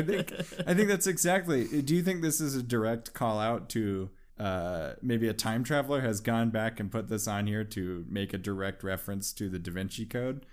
[0.06, 0.34] think
[0.66, 1.82] I think that's exactly.
[1.82, 6.02] Do you think this is a direct call out to uh, maybe a time traveler
[6.02, 9.60] has gone back and put this on here to make a direct reference to the
[9.60, 10.46] Da Vinci Code?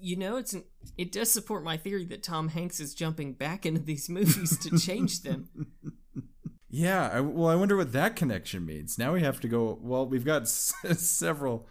[0.00, 0.64] You know, it's an,
[0.96, 4.78] it does support my theory that Tom Hanks is jumping back into these movies to
[4.78, 5.48] change them.
[6.74, 8.96] Yeah, I, well, I wonder what that connection means.
[8.98, 9.78] Now we have to go.
[9.82, 11.66] Well, we've got s- several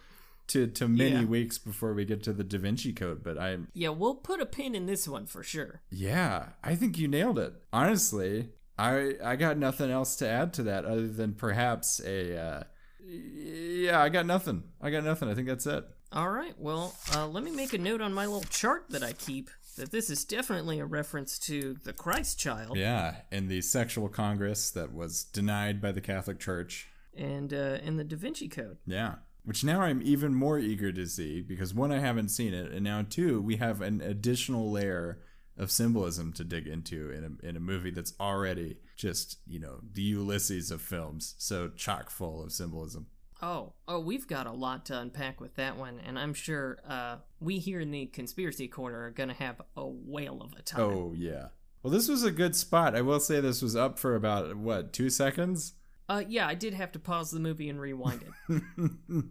[0.52, 1.24] to to many Yeah.
[1.24, 3.22] weeks before we get to the Da Vinci Code.
[3.22, 5.82] But I, Yeah, we'll put a pin in this one for sure.
[5.90, 7.54] yeah, I think you nailed it.
[7.72, 12.36] Honestly, I I got nothing else to add to that other than perhaps a.
[12.38, 12.62] Uh,
[13.04, 14.62] yeah, I got nothing.
[14.80, 15.28] I got nothing.
[15.28, 15.84] I think that's it.
[16.12, 19.12] All right, well, uh, let me make a note on my little chart that I
[19.14, 24.10] keep that this is definitely a reference to the Christ child Yeah, in the sexual
[24.10, 26.88] congress that was denied by the Catholic Church.
[27.16, 28.76] and uh, and the Da Vinci Code.
[28.86, 29.14] Yeah.
[29.44, 32.84] Which now I'm even more eager to see because one, I haven't seen it, and
[32.84, 35.18] now two, we have an additional layer
[35.58, 39.80] of symbolism to dig into in a, in a movie that's already just, you know,
[39.92, 41.34] the Ulysses of films.
[41.38, 43.08] So chock full of symbolism.
[43.42, 47.16] Oh, oh, we've got a lot to unpack with that one, and I'm sure uh,
[47.40, 50.80] we here in the conspiracy corner are gonna have a whale of a time.
[50.80, 51.48] Oh, yeah.
[51.82, 52.94] Well, this was a good spot.
[52.94, 55.72] I will say this was up for about, what, two seconds?
[56.08, 58.62] Uh, yeah, I did have to pause the movie and rewind it.
[59.08, 59.30] you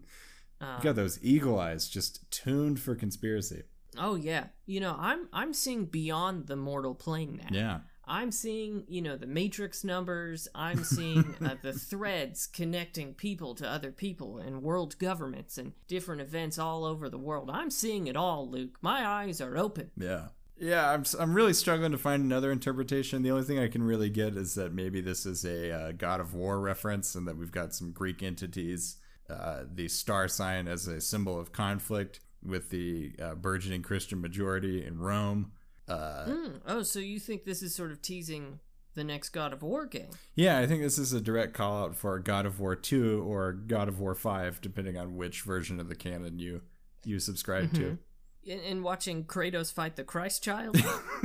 [0.59, 3.63] Uh, got those eagle eyes just tuned for conspiracy.
[3.97, 7.49] oh yeah, you know, I'm I'm seeing beyond the mortal plane now.
[7.57, 7.79] Yeah.
[8.07, 10.47] I'm seeing, you know, the matrix numbers.
[10.53, 16.19] I'm seeing uh, the threads connecting people to other people and world governments and different
[16.19, 17.49] events all over the world.
[17.53, 18.77] I'm seeing it all, Luke.
[18.81, 19.91] My eyes are open.
[19.95, 20.29] Yeah.
[20.61, 23.23] Yeah, I'm, I'm really struggling to find another interpretation.
[23.23, 26.19] The only thing I can really get is that maybe this is a uh, God
[26.19, 28.97] of War reference and that we've got some Greek entities,
[29.27, 34.85] uh, the star sign as a symbol of conflict with the uh, burgeoning Christian majority
[34.85, 35.51] in Rome.
[35.87, 36.47] Uh, Hmm.
[36.67, 38.59] Oh, so you think this is sort of teasing
[38.93, 40.09] the next God of War game?
[40.35, 43.53] yeah, I think this is a direct call out for God of War 2 or
[43.53, 46.61] God of War 5, depending on which version of the canon you,
[47.03, 47.97] you subscribe to.
[48.43, 50.75] In, in watching Kratos fight the Christ child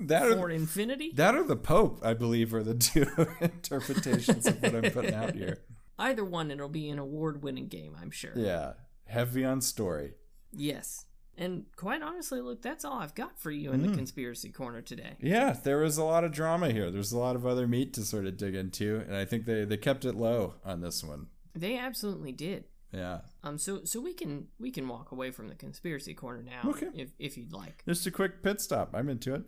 [0.00, 1.12] that for or, infinity?
[1.14, 3.06] that or the Pope, I believe, are the two
[3.40, 5.58] interpretations of what I'm putting out here.
[5.98, 8.32] Either one, it'll be an award winning game, I'm sure.
[8.34, 8.72] Yeah,
[9.06, 10.14] heavy on story.
[10.52, 11.04] Yes.
[11.38, 13.90] And quite honestly, Luke, that's all I've got for you in Mm.
[13.90, 15.16] the conspiracy corner today.
[15.20, 16.90] Yeah, there was a lot of drama here.
[16.90, 19.64] There's a lot of other meat to sort of dig into, and I think they,
[19.64, 21.28] they kept it low on this one.
[21.54, 22.64] They absolutely did.
[22.92, 23.20] Yeah.
[23.42, 26.88] Um, so so we can we can walk away from the conspiracy corner now, Okay.
[26.94, 27.82] if if you'd like.
[27.86, 28.90] Just a quick pit stop.
[28.94, 29.42] I'm into it.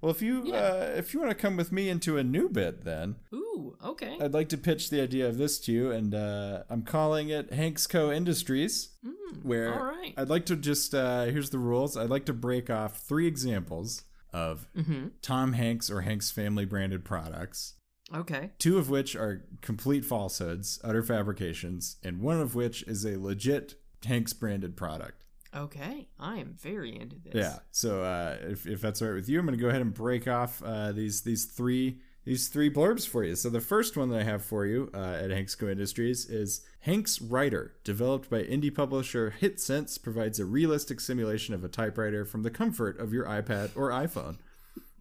[0.00, 0.54] Well, if you Yeah.
[0.56, 4.16] uh, if you want to come with me into a new bit, then Ooh, okay.
[4.20, 7.52] I'd like to pitch the idea of this to you, and uh, I'm calling it
[7.52, 8.10] Hanks Co.
[8.10, 8.90] Industries.
[9.04, 10.14] Mm, Where all right.
[10.16, 11.96] I'd like to just uh, here's the rules.
[11.96, 15.08] I'd like to break off three examples of mm-hmm.
[15.22, 17.74] Tom Hanks or Hanks family branded products.
[18.14, 18.50] Okay.
[18.58, 23.74] two of which are complete falsehoods, utter fabrications, and one of which is a legit
[24.04, 25.22] Hanks branded product.
[25.54, 26.08] Okay.
[26.18, 27.34] I am very into this.
[27.34, 27.58] Yeah.
[27.70, 29.92] So uh, if, if that's all right with you, I'm going to go ahead and
[29.92, 33.34] break off uh, these these three these three blurbs for you.
[33.34, 36.62] So the first one that I have for you uh, at Hanks Co Industries is
[36.86, 42.42] Hanx Writer, developed by indie publisher Hitcents, provides a realistic simulation of a typewriter from
[42.42, 44.36] the comfort of your iPad or iPhone.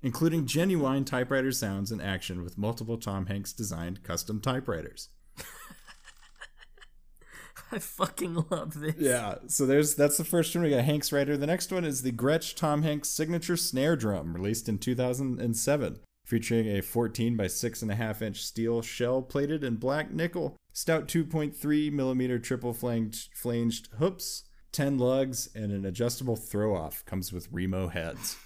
[0.02, 5.10] Including genuine typewriter sounds and action with multiple Tom Hanks designed custom typewriters.
[7.72, 8.96] I fucking love this.
[8.98, 10.64] Yeah, so there's that's the first one.
[10.64, 11.38] We got Hanx Writer.
[11.38, 16.68] The next one is the Gretsch Tom Hanks signature snare drum, released in 2007, featuring
[16.68, 22.74] a 14 by 6.5 inch steel shell plated in black nickel, stout 2.3 millimeter triple
[22.74, 27.06] flanged, flanged hoops, 10 lugs, and an adjustable throw off.
[27.06, 28.38] Comes with Remo heads.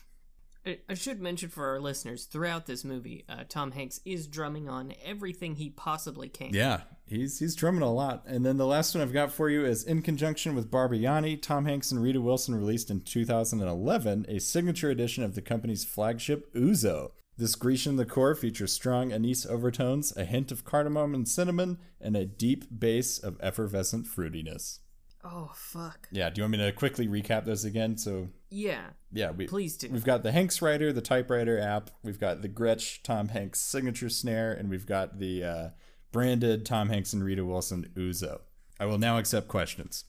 [0.66, 4.94] I, should mention for our listeners throughout this movie, uh, Tom Hanks is drumming on
[5.04, 6.54] everything he possibly can.
[6.54, 8.24] Yeah, he's he's drumming a lot.
[8.26, 11.66] And then the last one I've got for you is in conjunction with Barbayanni, Tom
[11.66, 17.12] Hanks and Rita Wilson released in 2011 a signature edition of the company's flagship Ouzo.
[17.36, 22.26] This Grecian liqueur features strong anise overtones, a hint of cardamom and cinnamon, and a
[22.26, 24.80] deep base of effervescent fruitiness.
[25.24, 26.10] Oh fuck.
[26.12, 27.98] Yeah, do you want me to quickly recap those again?
[27.98, 29.90] So Yeah, Yeah, we please do.
[29.90, 31.90] We've got the Hanx Writer, the typewriter app.
[32.04, 35.70] We've got the Gretsch Tom Hanks signature snare, and we've got the uh,
[36.12, 38.42] branded Tom Hanks and Rita Wilson Ouzo.
[38.80, 40.06] I will now accept questions.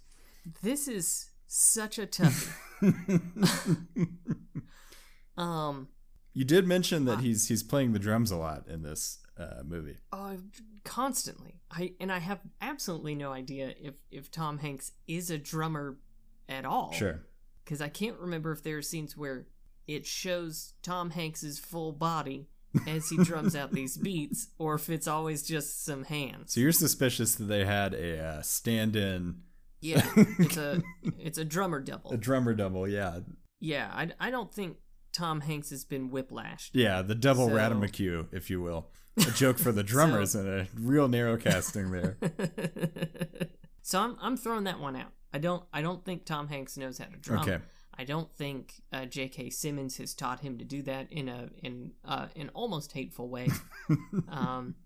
[0.62, 2.60] This is such a tough.
[5.38, 5.88] um,
[6.34, 9.96] You did mention that he's he's playing the drums a lot in this uh, movie.
[10.12, 10.36] uh,
[10.84, 11.60] constantly.
[11.70, 15.96] I and I have absolutely no idea if if Tom Hanks is a drummer
[16.46, 16.92] at all.
[16.92, 17.22] Sure.
[17.64, 19.46] Because I can't remember if there are scenes where
[19.86, 22.48] it shows Tom Hanks's full body
[22.88, 26.52] as he drums out these beats, or if it's always just some hands.
[26.54, 29.42] So you're suspicious that they had a uh, stand-in,
[29.80, 30.82] Yeah, it's a
[31.18, 32.12] it's a drummer double.
[32.12, 32.88] a drummer double.
[32.88, 33.20] Yeah,
[33.60, 34.78] Yeah, I, I don't think
[35.12, 36.70] Tom Hanks has been whiplashed.
[36.72, 38.88] yeah, the double So- Ratamacue, if you will.
[39.18, 42.16] A joke for the drummers and a real narrow casting there.
[43.82, 45.12] so I'm I'm throwing that one out.
[45.34, 47.40] I don't I don't think Tom Hanks knows how to drum.
[47.40, 47.58] Okay.
[47.96, 49.50] I don't think uh, J.K.
[49.50, 53.48] Simmons has taught him to do that in a in uh, an almost hateful way.
[54.28, 54.76] um,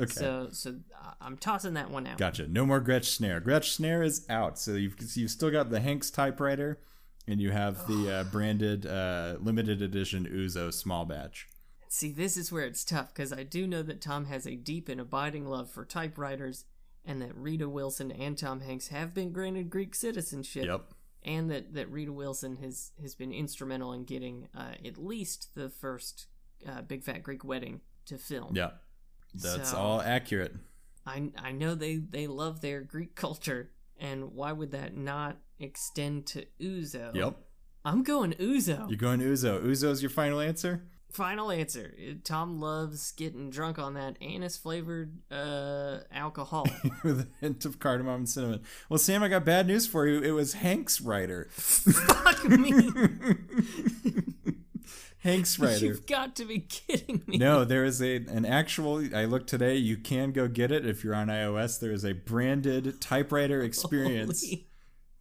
[0.00, 0.12] Okay.
[0.12, 2.18] So so uh, I'm tossing that one out.
[2.18, 2.46] Gotcha.
[2.46, 3.40] No more Gretsch snare.
[3.40, 4.58] Gretsch snare is out.
[4.58, 6.78] So you've you've still got the Hanks typewriter,
[7.26, 11.48] and you have the uh, branded uh, limited edition Ouzo small batch.
[11.88, 14.88] See, this is where it's tough because I do know that Tom has a deep
[14.88, 16.64] and abiding love for typewriters,
[17.04, 20.66] and that Rita Wilson and Tom Hanks have been granted Greek citizenship.
[20.66, 20.82] Yep.
[21.24, 25.68] and that, that Rita Wilson has, has been instrumental in getting uh, at least the
[25.68, 26.26] first
[26.68, 28.54] uh, Big Fat Greek Wedding to film.
[28.54, 28.70] Yeah.
[29.34, 30.54] That's So- all accurate.
[31.06, 36.26] I, I know they, they love their Greek culture, and why would that not extend
[36.26, 37.14] to Ouzo?
[37.14, 37.36] Yep.
[37.84, 38.88] I'm going Ouzo.
[38.90, 39.62] You're going Ouzo.
[39.64, 40.84] Ouzo's your final answer?
[41.10, 41.94] Final answer.
[42.22, 46.66] Tom loves getting drunk on that anise flavored uh, alcohol.
[47.02, 48.60] With a hint of cardamom and cinnamon.
[48.90, 50.20] Well, Sam, I got bad news for you.
[50.20, 51.48] It was Hanx writer.
[51.50, 52.72] Fuck me.
[55.24, 55.86] Hanx writer.
[55.86, 57.38] You've got to be kidding me.
[57.38, 59.04] No, there is a an actual.
[59.14, 59.76] I looked today.
[59.76, 61.80] You can go get it if you're on iOS.
[61.80, 64.67] There is a branded typewriter experience Holy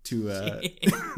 [0.07, 0.61] to uh,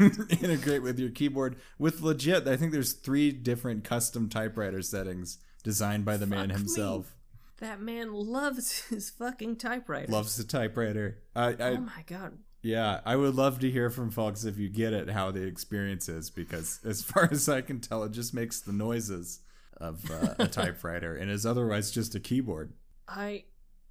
[0.42, 2.46] integrate with your keyboard with legit.
[2.48, 6.54] I think there's three different custom typewriter settings designed by the man Fuck me.
[6.54, 7.14] himself.
[7.58, 10.10] That man loves his fucking typewriter.
[10.10, 11.18] Loves the typewriter.
[11.36, 12.38] I, I oh my god.
[12.62, 16.08] yeah, I would love to hear from folks if you get it how the experience
[16.08, 19.40] is because as far as I can tell, it just makes the noises
[19.76, 22.72] of uh, a typewriter and is otherwise just a keyboard.
[23.06, 23.44] I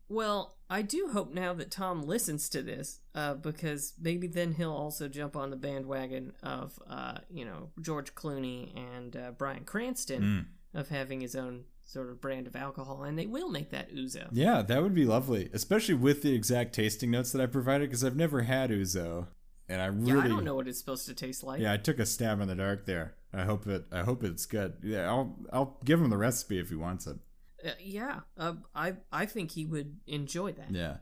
[0.09, 4.72] well, I do hope now that Tom listens to this, uh, because maybe then he'll
[4.72, 10.22] also jump on the bandwagon of uh, you know, George Clooney and uh, Bryan Cranston
[10.24, 10.80] Mm.
[10.80, 14.28] of having his own sort of brand of alcohol, and they will make that Ouzo.
[14.32, 18.03] Yeah, that would be lovely, especially with the exact tasting notes that I provided because
[18.03, 19.26] I've never had Ouzo,
[19.67, 21.59] and I really Yeah, I don't know what it's supposed to taste like.
[21.61, 23.15] Yeah, I took a stab in the dark there.
[23.34, 23.86] I hope it.
[23.91, 24.74] I hope it's good.
[24.84, 27.17] Yeah, I'll I'll give him the recipe if he wants it.
[27.66, 30.72] Uh, yeah, uh, I I think he would enjoy that.
[30.72, 30.97] Yeah.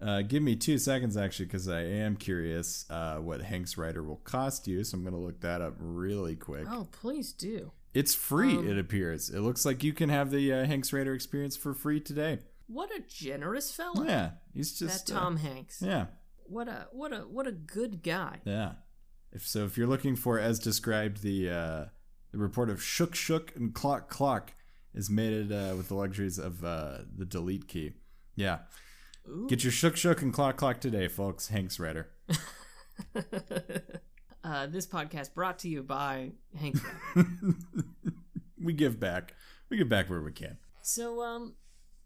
[0.00, 4.16] Uh, give me two seconds actually, because I am curious uh, what Hanx Writer will
[4.24, 4.84] cost you.
[4.84, 6.66] So I'm gonna look that up really quick.
[6.70, 7.72] Oh, please do.
[7.94, 8.56] It's free.
[8.56, 9.30] Um, it appears.
[9.30, 12.40] It looks like you can have the uh, Hanx Writer experience for free today.
[12.66, 14.04] What a generous fellow!
[14.04, 15.80] Yeah, he's just that uh, Tom Hanks.
[15.80, 16.06] yeah,
[16.44, 18.40] What a what a what a good guy.
[18.44, 18.72] yeah.
[19.32, 21.84] If so, if you're looking for, as described, the uh,
[22.32, 24.52] the report of Shook Shook and Clock Clock
[24.96, 27.92] is made uh, with the luxuries of uh, the delete key.
[28.34, 28.58] Yeah.
[29.28, 29.46] Ooh.
[29.48, 31.50] Get your shook shook and clock clock today, folks.
[31.52, 32.10] Hanx Writer.
[34.44, 36.76] uh, this podcast brought to you by Hank.
[37.14, 37.56] Brown.
[38.62, 39.34] we give back.
[39.68, 40.58] We give back where we can.
[40.82, 41.54] so um,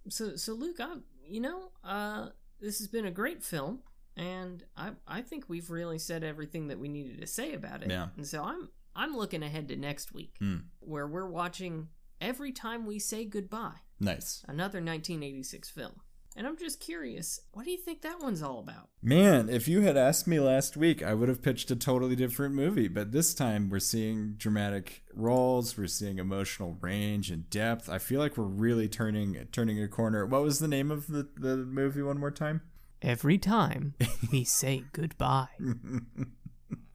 [0.08, 2.28] so so Luke, I you know uh,
[2.60, 3.80] this has been a great film,
[4.16, 7.90] and I I think we've really said everything that we needed to say about it.
[7.90, 8.08] Yeah.
[8.16, 10.56] And so I'm I'm looking ahead to next week, Hmm.
[10.80, 11.88] where we're watching
[12.20, 14.42] every time we say goodbye, Nice.
[14.48, 16.00] another 1986 film.
[16.36, 18.88] And I'm just curious, what do you think that one's all about?
[19.02, 22.54] Man, if you had asked me last week, I would have pitched a totally different
[22.54, 22.86] movie.
[22.86, 27.88] But this time we're seeing dramatic roles, we're seeing emotional range and depth.
[27.90, 30.24] I feel like we're really turning turning a corner.
[30.24, 32.62] What was the name of the, the movie one more time?
[33.02, 33.94] Every time
[34.30, 35.48] we say goodbye.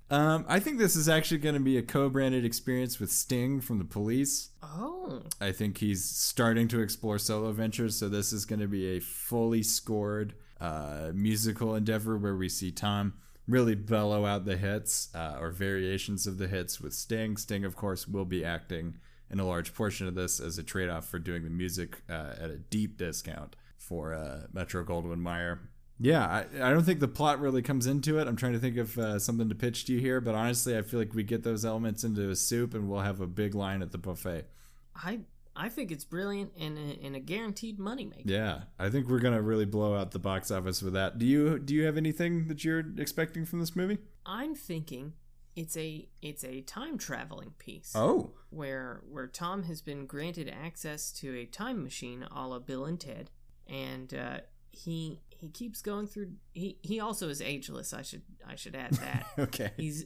[0.10, 3.80] Um, I think this is actually going to be a co-branded experience with Sting from
[3.80, 4.50] the Police.
[4.62, 8.98] Oh, I think he's starting to explore solo ventures, so this is going to be
[8.98, 13.16] a fully scored uh, musical endeavor where we see Tom
[13.48, 17.38] really bellow out the hits uh, or variations of the hits with Sting.
[17.38, 18.98] Sting, of course, will be acting
[19.32, 22.34] in a large portion of this as a trade off for doing the music uh,
[22.40, 25.62] at a deep discount for uh, Metro Goldwyn Mayer.
[26.00, 28.28] Yeah, I, I don't think the plot really comes into it.
[28.28, 30.82] I'm trying to think of uh, something to pitch to you here, but honestly, I
[30.82, 33.82] feel like we get those elements into a soup and we'll have a big line
[33.82, 34.48] at the buffet.
[34.96, 35.22] I
[35.56, 38.24] I think it's brilliant and a, and a guaranteed moneymaker.
[38.26, 41.18] Yeah, I think we're gonna really blow out the box office with that.
[41.18, 44.00] Do you do you have anything that you're expecting from this movie?
[44.26, 45.14] I'm thinking
[45.56, 47.94] it's a it's a time traveling piece.
[47.96, 52.84] Oh, where where Tom has been granted access to a time machine, a la Bill
[52.84, 53.32] and Ted,
[53.66, 54.40] and uh,
[54.72, 56.32] he he keeps going through.
[56.54, 57.94] He he also is ageless.
[57.94, 59.26] I should I should add that.
[59.40, 59.72] okay.
[59.78, 60.06] He's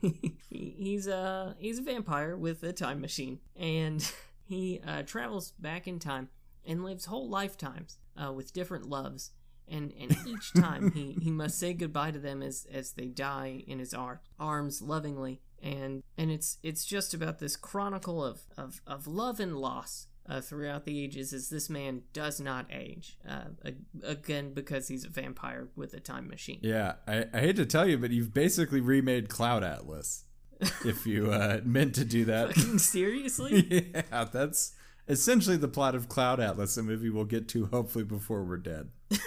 [0.50, 4.10] he's a he's a vampire with a time machine, and
[4.44, 6.28] he uh, travels back in time
[6.66, 9.32] and lives whole lifetimes uh, with different loves.
[9.70, 13.64] And, and each time he, he must say goodbye to them as, as they die
[13.66, 18.80] in his ar- arms lovingly and and it's it's just about this chronicle of, of,
[18.86, 23.18] of love and loss uh, throughout the ages is this man does not age.
[23.28, 23.70] Uh,
[24.02, 26.58] again, because he's a vampire with a time machine.
[26.62, 30.24] Yeah, I, I hate to tell you, but you've basically remade Cloud Atlas.
[30.84, 32.52] if you uh, meant to do that.
[32.52, 33.92] Fucking seriously?
[34.10, 34.72] yeah, that's
[35.08, 38.88] essentially the plot of Cloud Atlas, a movie we'll get to hopefully before we're dead.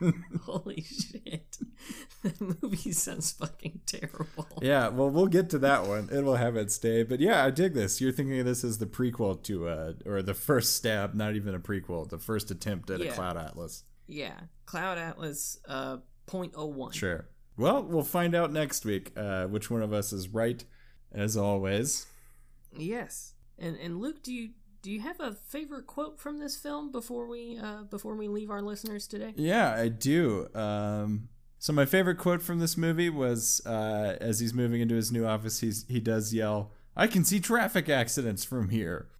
[0.42, 1.58] Holy shit.
[2.22, 4.46] That movie sounds fucking terrible.
[4.60, 6.10] Yeah, well, we'll get to that one.
[6.12, 7.02] It will have its day.
[7.02, 7.98] But yeah, I dig this.
[7.98, 11.54] You're thinking of this as the prequel to, uh, or the first stab, not even
[11.54, 13.12] a prequel, the first attempt at Yeah.
[13.12, 13.84] a Cloud Atlas.
[14.06, 14.38] Yeah.
[14.66, 16.92] Cloud Atlas uh 0.01.
[16.92, 17.26] Sure.
[17.56, 20.62] Well, we'll find out next week uh, which one of us is right,
[21.12, 22.06] as always.
[22.76, 23.32] Yes.
[23.58, 24.50] And and Luke, do you
[24.82, 28.50] do you have a favorite quote from this film before we uh before we leave
[28.50, 29.32] our listeners today?
[29.36, 30.48] Yeah, I do.
[30.54, 31.28] Um,
[31.58, 35.26] so my favorite quote from this movie was uh, as he's moving into his new
[35.26, 39.08] office, he's he does yell, "I can see traffic accidents from here."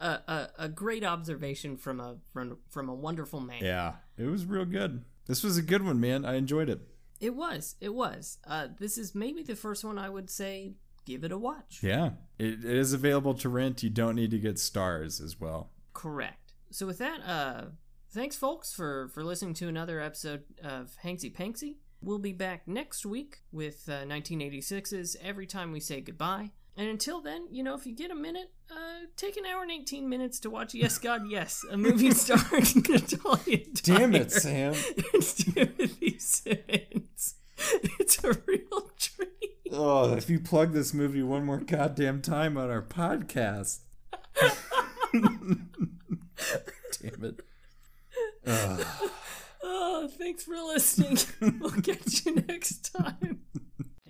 [0.00, 3.58] A a, a great observation from a from from a wonderful man.
[3.60, 5.04] Yeah, it was real good.
[5.26, 6.24] This was a good one, man.
[6.24, 6.80] I enjoyed it.
[7.20, 7.74] It was.
[7.80, 8.38] It was.
[8.46, 10.74] Uh, this is maybe the first one I would say
[11.08, 11.80] give it a watch.
[11.82, 13.82] Yeah, it, it is available to rent.
[13.82, 15.70] You don't need to get stars as well.
[15.94, 16.52] Correct.
[16.70, 17.64] So with that, uh,
[18.10, 21.76] thanks folks for for listening to another episode of Hanksy Panksy.
[22.00, 26.52] We'll be back next week with uh, 1986's Every Time We Say Goodbye.
[26.76, 29.70] And until then, you know, if you get a minute, uh, take an hour and
[29.72, 34.74] 18 minutes to watch Yes, God, Yes, a movie starring Natalia Damn it, Sam.
[35.12, 37.34] and Timothy Simons.
[37.98, 39.37] It's a real treat.
[39.70, 43.80] Oh, if you plug this movie one more goddamn time on our podcast.
[45.12, 45.70] Damn
[47.24, 47.40] it.
[48.46, 48.86] Ugh.
[49.62, 51.18] Oh, thanks for listening.
[51.60, 53.40] we'll catch you next time.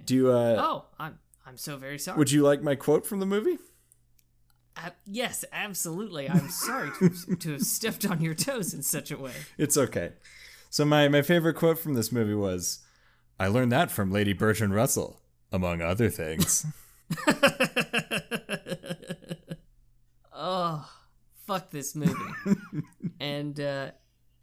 [0.05, 2.19] Do you, uh, Oh, I'm I'm so very sorry.
[2.19, 3.59] would you like my quote from the movie?
[4.77, 6.29] Uh, yes, absolutely.
[6.29, 9.33] I'm sorry to, to have stepped on your toes in such a way.
[9.57, 10.13] It's okay.
[10.71, 12.81] So my my favorite quote from this movie was,
[13.41, 15.23] "I learned that from Lady Bertrand Russell,
[15.53, 16.67] among other things."
[20.33, 20.89] oh,
[21.47, 22.15] fuck this movie.
[23.21, 23.91] and uh,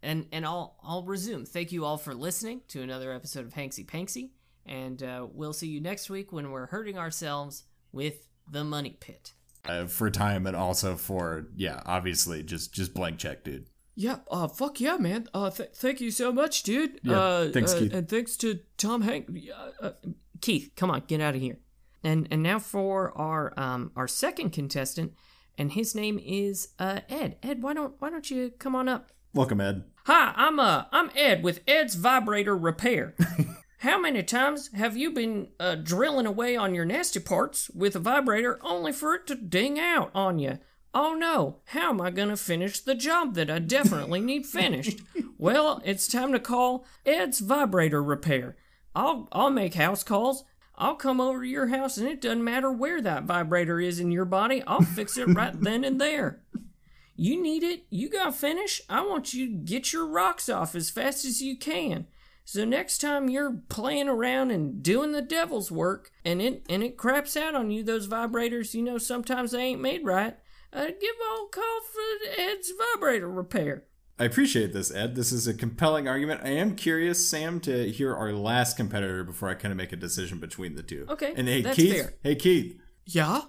[0.02, 1.44] and and I'll I'll resume.
[1.44, 4.30] Thank you all for listening to another episode of Hanksy Panksy,
[4.64, 9.32] and uh, we'll see you next week when we're hurting ourselves with the Money Pit.
[9.68, 13.66] uh, for time and also for yeah, obviously just just blank check, dude.
[13.98, 15.26] Yeah, uh, fuck yeah, man.
[15.32, 17.00] Uh, th- thank you so much, dude.
[17.02, 17.94] Yeah, uh, thanks, uh, Keith.
[17.94, 19.30] And thanks to Tom Hank.
[19.80, 19.92] Uh, uh,
[20.40, 21.58] Keith, come on, get out of here.
[22.02, 25.12] And and now for our um our second contestant,
[25.58, 27.36] and his name is uh Ed.
[27.42, 29.10] Ed, why don't why don't you come on up?
[29.34, 29.84] Welcome, Ed.
[30.04, 33.14] Hi, I'm uh I'm Ed with Ed's Vibrator Repair.
[33.78, 38.00] How many times have you been uh, drilling away on your nasty parts with a
[38.00, 40.58] vibrator only for it to ding out on you?
[40.94, 45.00] Oh no, how am I gonna finish the job that I definitely need finished?
[45.38, 48.56] well, it's time to call Ed's Vibrator Repair.
[48.96, 50.44] I'll I'll make house calls.
[50.74, 54.10] I'll come over to your house and it doesn't matter where that vibrator is in
[54.10, 54.62] your body.
[54.66, 56.42] I'll fix it right then and there.
[57.14, 57.84] You need it.
[57.90, 58.80] You got to finish.
[58.88, 62.06] I want you to get your rocks off as fast as you can.
[62.44, 66.96] So next time you're playing around and doing the devil's work and it and it
[66.96, 70.36] craps out on you, those vibrators, you know, sometimes they ain't made right.
[70.72, 73.84] Uh, give old call for Ed's vibrator repair.
[74.18, 75.14] I appreciate this, Ed.
[75.14, 76.40] This is a compelling argument.
[76.42, 79.96] I am curious, Sam, to hear our last competitor before I kind of make a
[79.96, 81.06] decision between the two.
[81.10, 81.94] Okay, And hey, that's Keith.
[81.94, 82.14] fair.
[82.22, 82.80] Hey, Keith.
[83.04, 83.42] Yeah.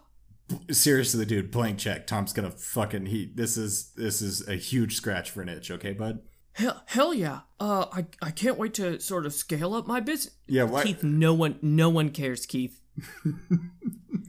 [0.72, 2.05] Seriously, dude, blank check.
[2.07, 3.32] Tom's gonna fucking he.
[3.34, 5.72] This is this is a huge scratch for an itch.
[5.72, 6.20] Okay, bud.
[6.53, 7.41] Hell, hell yeah.
[7.59, 10.36] Uh, I I can't wait to sort of scale up my business.
[10.47, 10.63] Yeah.
[10.63, 10.84] Why?
[10.84, 12.80] Keith, no one no one cares, Keith.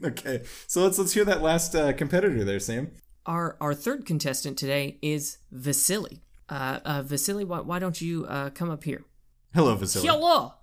[0.03, 0.43] Okay.
[0.67, 2.91] So let's let's hear that last uh, competitor there, Sam.
[3.25, 6.21] Our our third contestant today is Vasily.
[6.49, 9.03] Uh, uh, Vasily, why, why don't you uh, come up here?
[9.53, 10.07] Hello, Vasily.
[10.07, 10.53] Hello,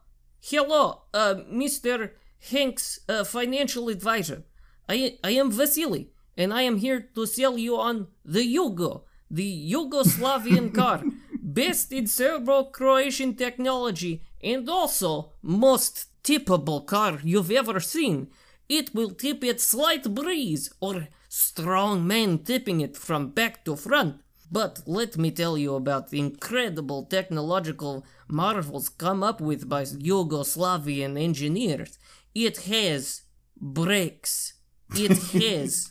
[0.40, 2.10] hello, uh, Mr.
[2.50, 4.44] Hanks, uh, financial advisor.
[4.88, 9.72] I I am Vasily, and I am here to sell you on the Yugo, the
[9.72, 11.02] Yugoslavian car,
[11.40, 18.28] best in Serbo-Croatian technology, and also most tippable car you've ever seen.
[18.68, 24.20] It will tip at slight breeze or strong man tipping it from back to front.
[24.50, 31.20] But let me tell you about the incredible technological marvels come up with by Yugoslavian
[31.20, 31.98] engineers.
[32.34, 33.22] It has
[33.60, 34.54] brakes.
[34.94, 35.90] It has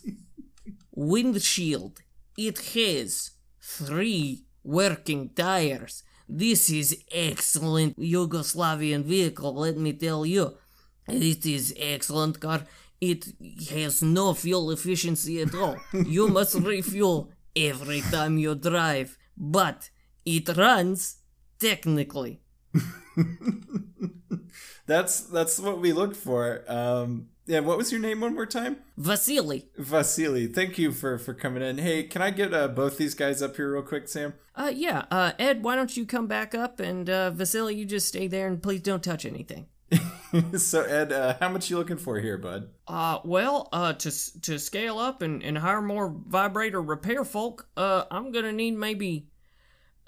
[0.92, 2.00] windshield.
[2.38, 6.02] It has three working tires.
[6.28, 10.56] This is excellent Yugoslavian vehicle, let me tell you.
[11.08, 12.62] It is excellent car.
[13.00, 13.26] It
[13.70, 15.76] has no fuel efficiency at all.
[15.92, 19.90] you must refuel every time you drive, but
[20.24, 21.18] it runs
[21.58, 22.42] technically.
[24.86, 26.64] that's that's what we look for.
[26.68, 28.78] Um, yeah, what was your name one more time?
[28.96, 29.68] Vasily.
[29.78, 30.48] Vasily.
[30.48, 31.78] Thank you for for coming in.
[31.78, 34.34] Hey, can I get uh, both these guys up here real quick, Sam?
[34.54, 35.04] Uh, yeah.
[35.10, 38.48] Uh, Ed, why don't you come back up, and uh, Vasily, you just stay there,
[38.48, 39.66] and please don't touch anything.
[40.56, 42.70] so Ed, uh, how much you looking for here, bud?
[42.86, 48.04] Uh, well, uh, to to scale up and, and hire more vibrator repair folk, uh,
[48.10, 49.28] I'm gonna need maybe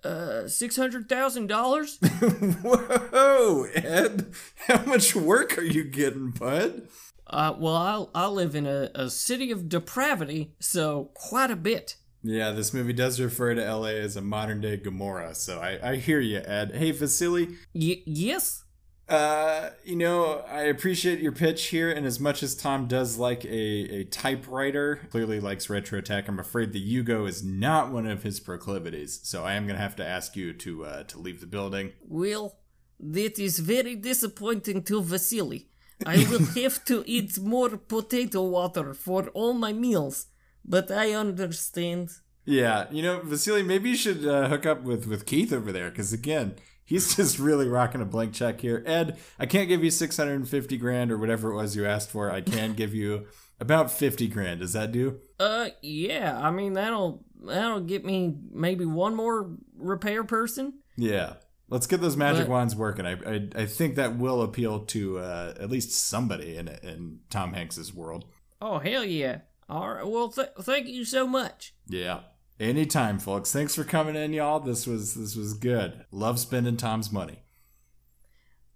[0.05, 1.99] uh six hundred thousand dollars.
[2.63, 4.33] Whoa, Ed,
[4.67, 6.89] how much work are you getting, bud?
[7.27, 11.97] Uh, well, I I live in a, a city of depravity, so quite a bit.
[12.23, 15.97] Yeah, this movie does refer to LA as a modern day Gomorrah, so I, I
[15.97, 16.75] hear you, Ed.
[16.75, 17.57] Hey, Vasily.
[17.75, 18.65] Y- yes?
[19.09, 23.43] Uh, you know, I appreciate your pitch here, and as much as Tom does like
[23.47, 28.23] a, a typewriter, clearly likes retro tech, I'm afraid the Yugo is not one of
[28.23, 29.21] his proclivities.
[29.23, 31.93] So I am gonna have to ask you to uh, to leave the building.
[32.07, 32.59] Well,
[33.01, 35.71] that is very disappointing to Vasily.
[36.05, 40.27] I will have to eat more potato water for all my meals,
[40.65, 42.11] but I understand.
[42.45, 45.89] Yeah, you know, Vasily, maybe you should uh, hook up with with Keith over there,
[45.89, 46.57] because again,
[46.89, 48.83] He's just really rocking a blank check here.
[48.87, 52.31] Ed, I can't give you 650 grand or whatever it was you asked for.
[52.31, 53.27] I can give you
[53.61, 54.61] about 50 grand.
[54.61, 55.21] Does that do?
[55.39, 56.41] Uh, yeah.
[56.41, 60.79] I mean, that'll that'll get me maybe one more repair person.
[60.97, 61.35] Yeah.
[61.69, 63.05] Let's get those magic but, wands working.
[63.05, 67.53] I, I, I think that will appeal to uh, at least somebody in in Tom
[67.53, 68.25] Hanks's world.
[68.63, 69.41] Oh hell yeah!
[69.69, 70.07] All right.
[70.07, 71.75] Well, th- thank you so much.
[71.87, 72.21] Yeah.
[72.61, 73.53] Anytime, folks.
[73.53, 74.59] Thanks for coming in, y'all.
[74.59, 76.05] This was this was good.
[76.11, 77.45] Love spending Tom's money.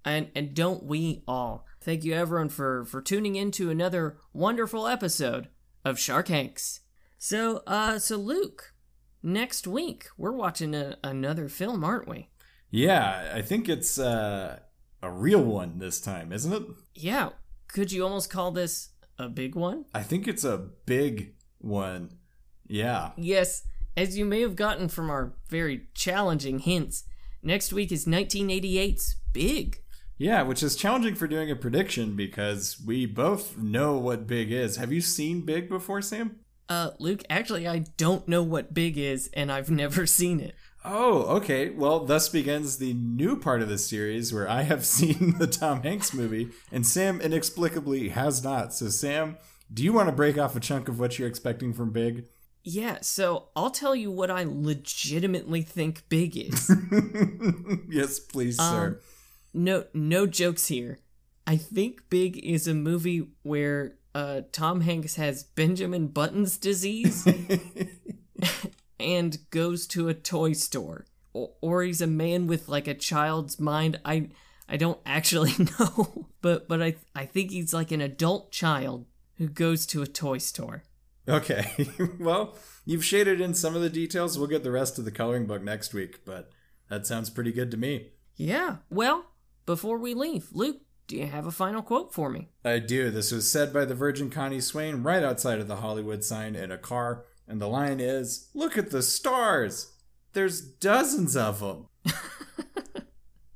[0.05, 1.67] And and don't we all?
[1.81, 5.49] Thank you everyone for for tuning in to another wonderful episode
[5.85, 6.81] of Shark Hanks.
[7.19, 8.73] So uh so Luke,
[9.21, 12.29] next week we're watching a, another film, aren't we?
[12.71, 14.61] Yeah, I think it's uh
[15.03, 16.63] a real one this time, isn't it?
[16.95, 17.31] Yeah.
[17.67, 19.87] Could you almost call this a big one?
[19.93, 22.19] I think it's a big one.
[22.69, 23.11] Yeah.
[23.17, 23.65] Yes.
[23.97, 27.05] As you may have gotten from our very challenging hints,
[27.43, 29.83] next week is 1988's Big.
[30.17, 34.77] Yeah, which is challenging for doing a prediction because we both know what Big is.
[34.77, 36.37] Have you seen Big before, Sam?
[36.69, 40.55] Uh, Luke, actually, I don't know what Big is, and I've never seen it.
[40.85, 41.71] Oh, okay.
[41.71, 45.83] Well, thus begins the new part of the series where I have seen the Tom
[45.83, 48.73] Hanks movie, and Sam inexplicably has not.
[48.73, 49.37] So, Sam,
[49.73, 52.27] do you want to break off a chunk of what you're expecting from Big?
[52.65, 56.71] Yeah, so I'll tell you what I legitimately think Big is.
[57.89, 59.01] yes, please, um, sir.
[59.53, 61.01] No, no jokes here.
[61.47, 67.27] I think Big is a movie where uh, Tom Hanks has Benjamin Button's disease
[69.01, 73.59] and goes to a toy store, or, or he's a man with like a child's
[73.59, 73.99] mind.
[74.05, 74.29] I
[74.69, 79.07] I don't actually know, but but I I think he's like an adult child
[79.39, 80.85] who goes to a toy store.
[81.29, 81.89] Okay.
[82.19, 84.39] well, you've shaded in some of the details.
[84.39, 86.51] We'll get the rest of the coloring book next week, but
[86.89, 88.11] that sounds pretty good to me.
[88.37, 88.79] Yeah.
[88.91, 89.27] Well,
[89.67, 92.49] before we leave, Luke, do you have a final quote for me?
[92.65, 93.11] I do.
[93.11, 96.71] This was said by the Virgin Connie Swain right outside of the Hollywood sign in
[96.71, 99.93] a car, and the line is Look at the stars!
[100.33, 101.89] There's dozens of them.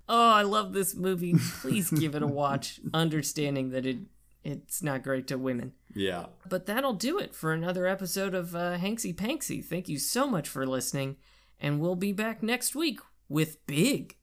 [0.08, 1.34] oh, I love this movie.
[1.60, 3.98] Please give it a watch, understanding that it
[4.44, 5.72] it's not great to women.
[5.96, 6.26] Yeah.
[6.48, 9.64] But that'll do it for another episode of uh, Hanksy Panksy.
[9.64, 11.16] Thank you so much for listening,
[11.58, 14.16] and we'll be back next week with Big.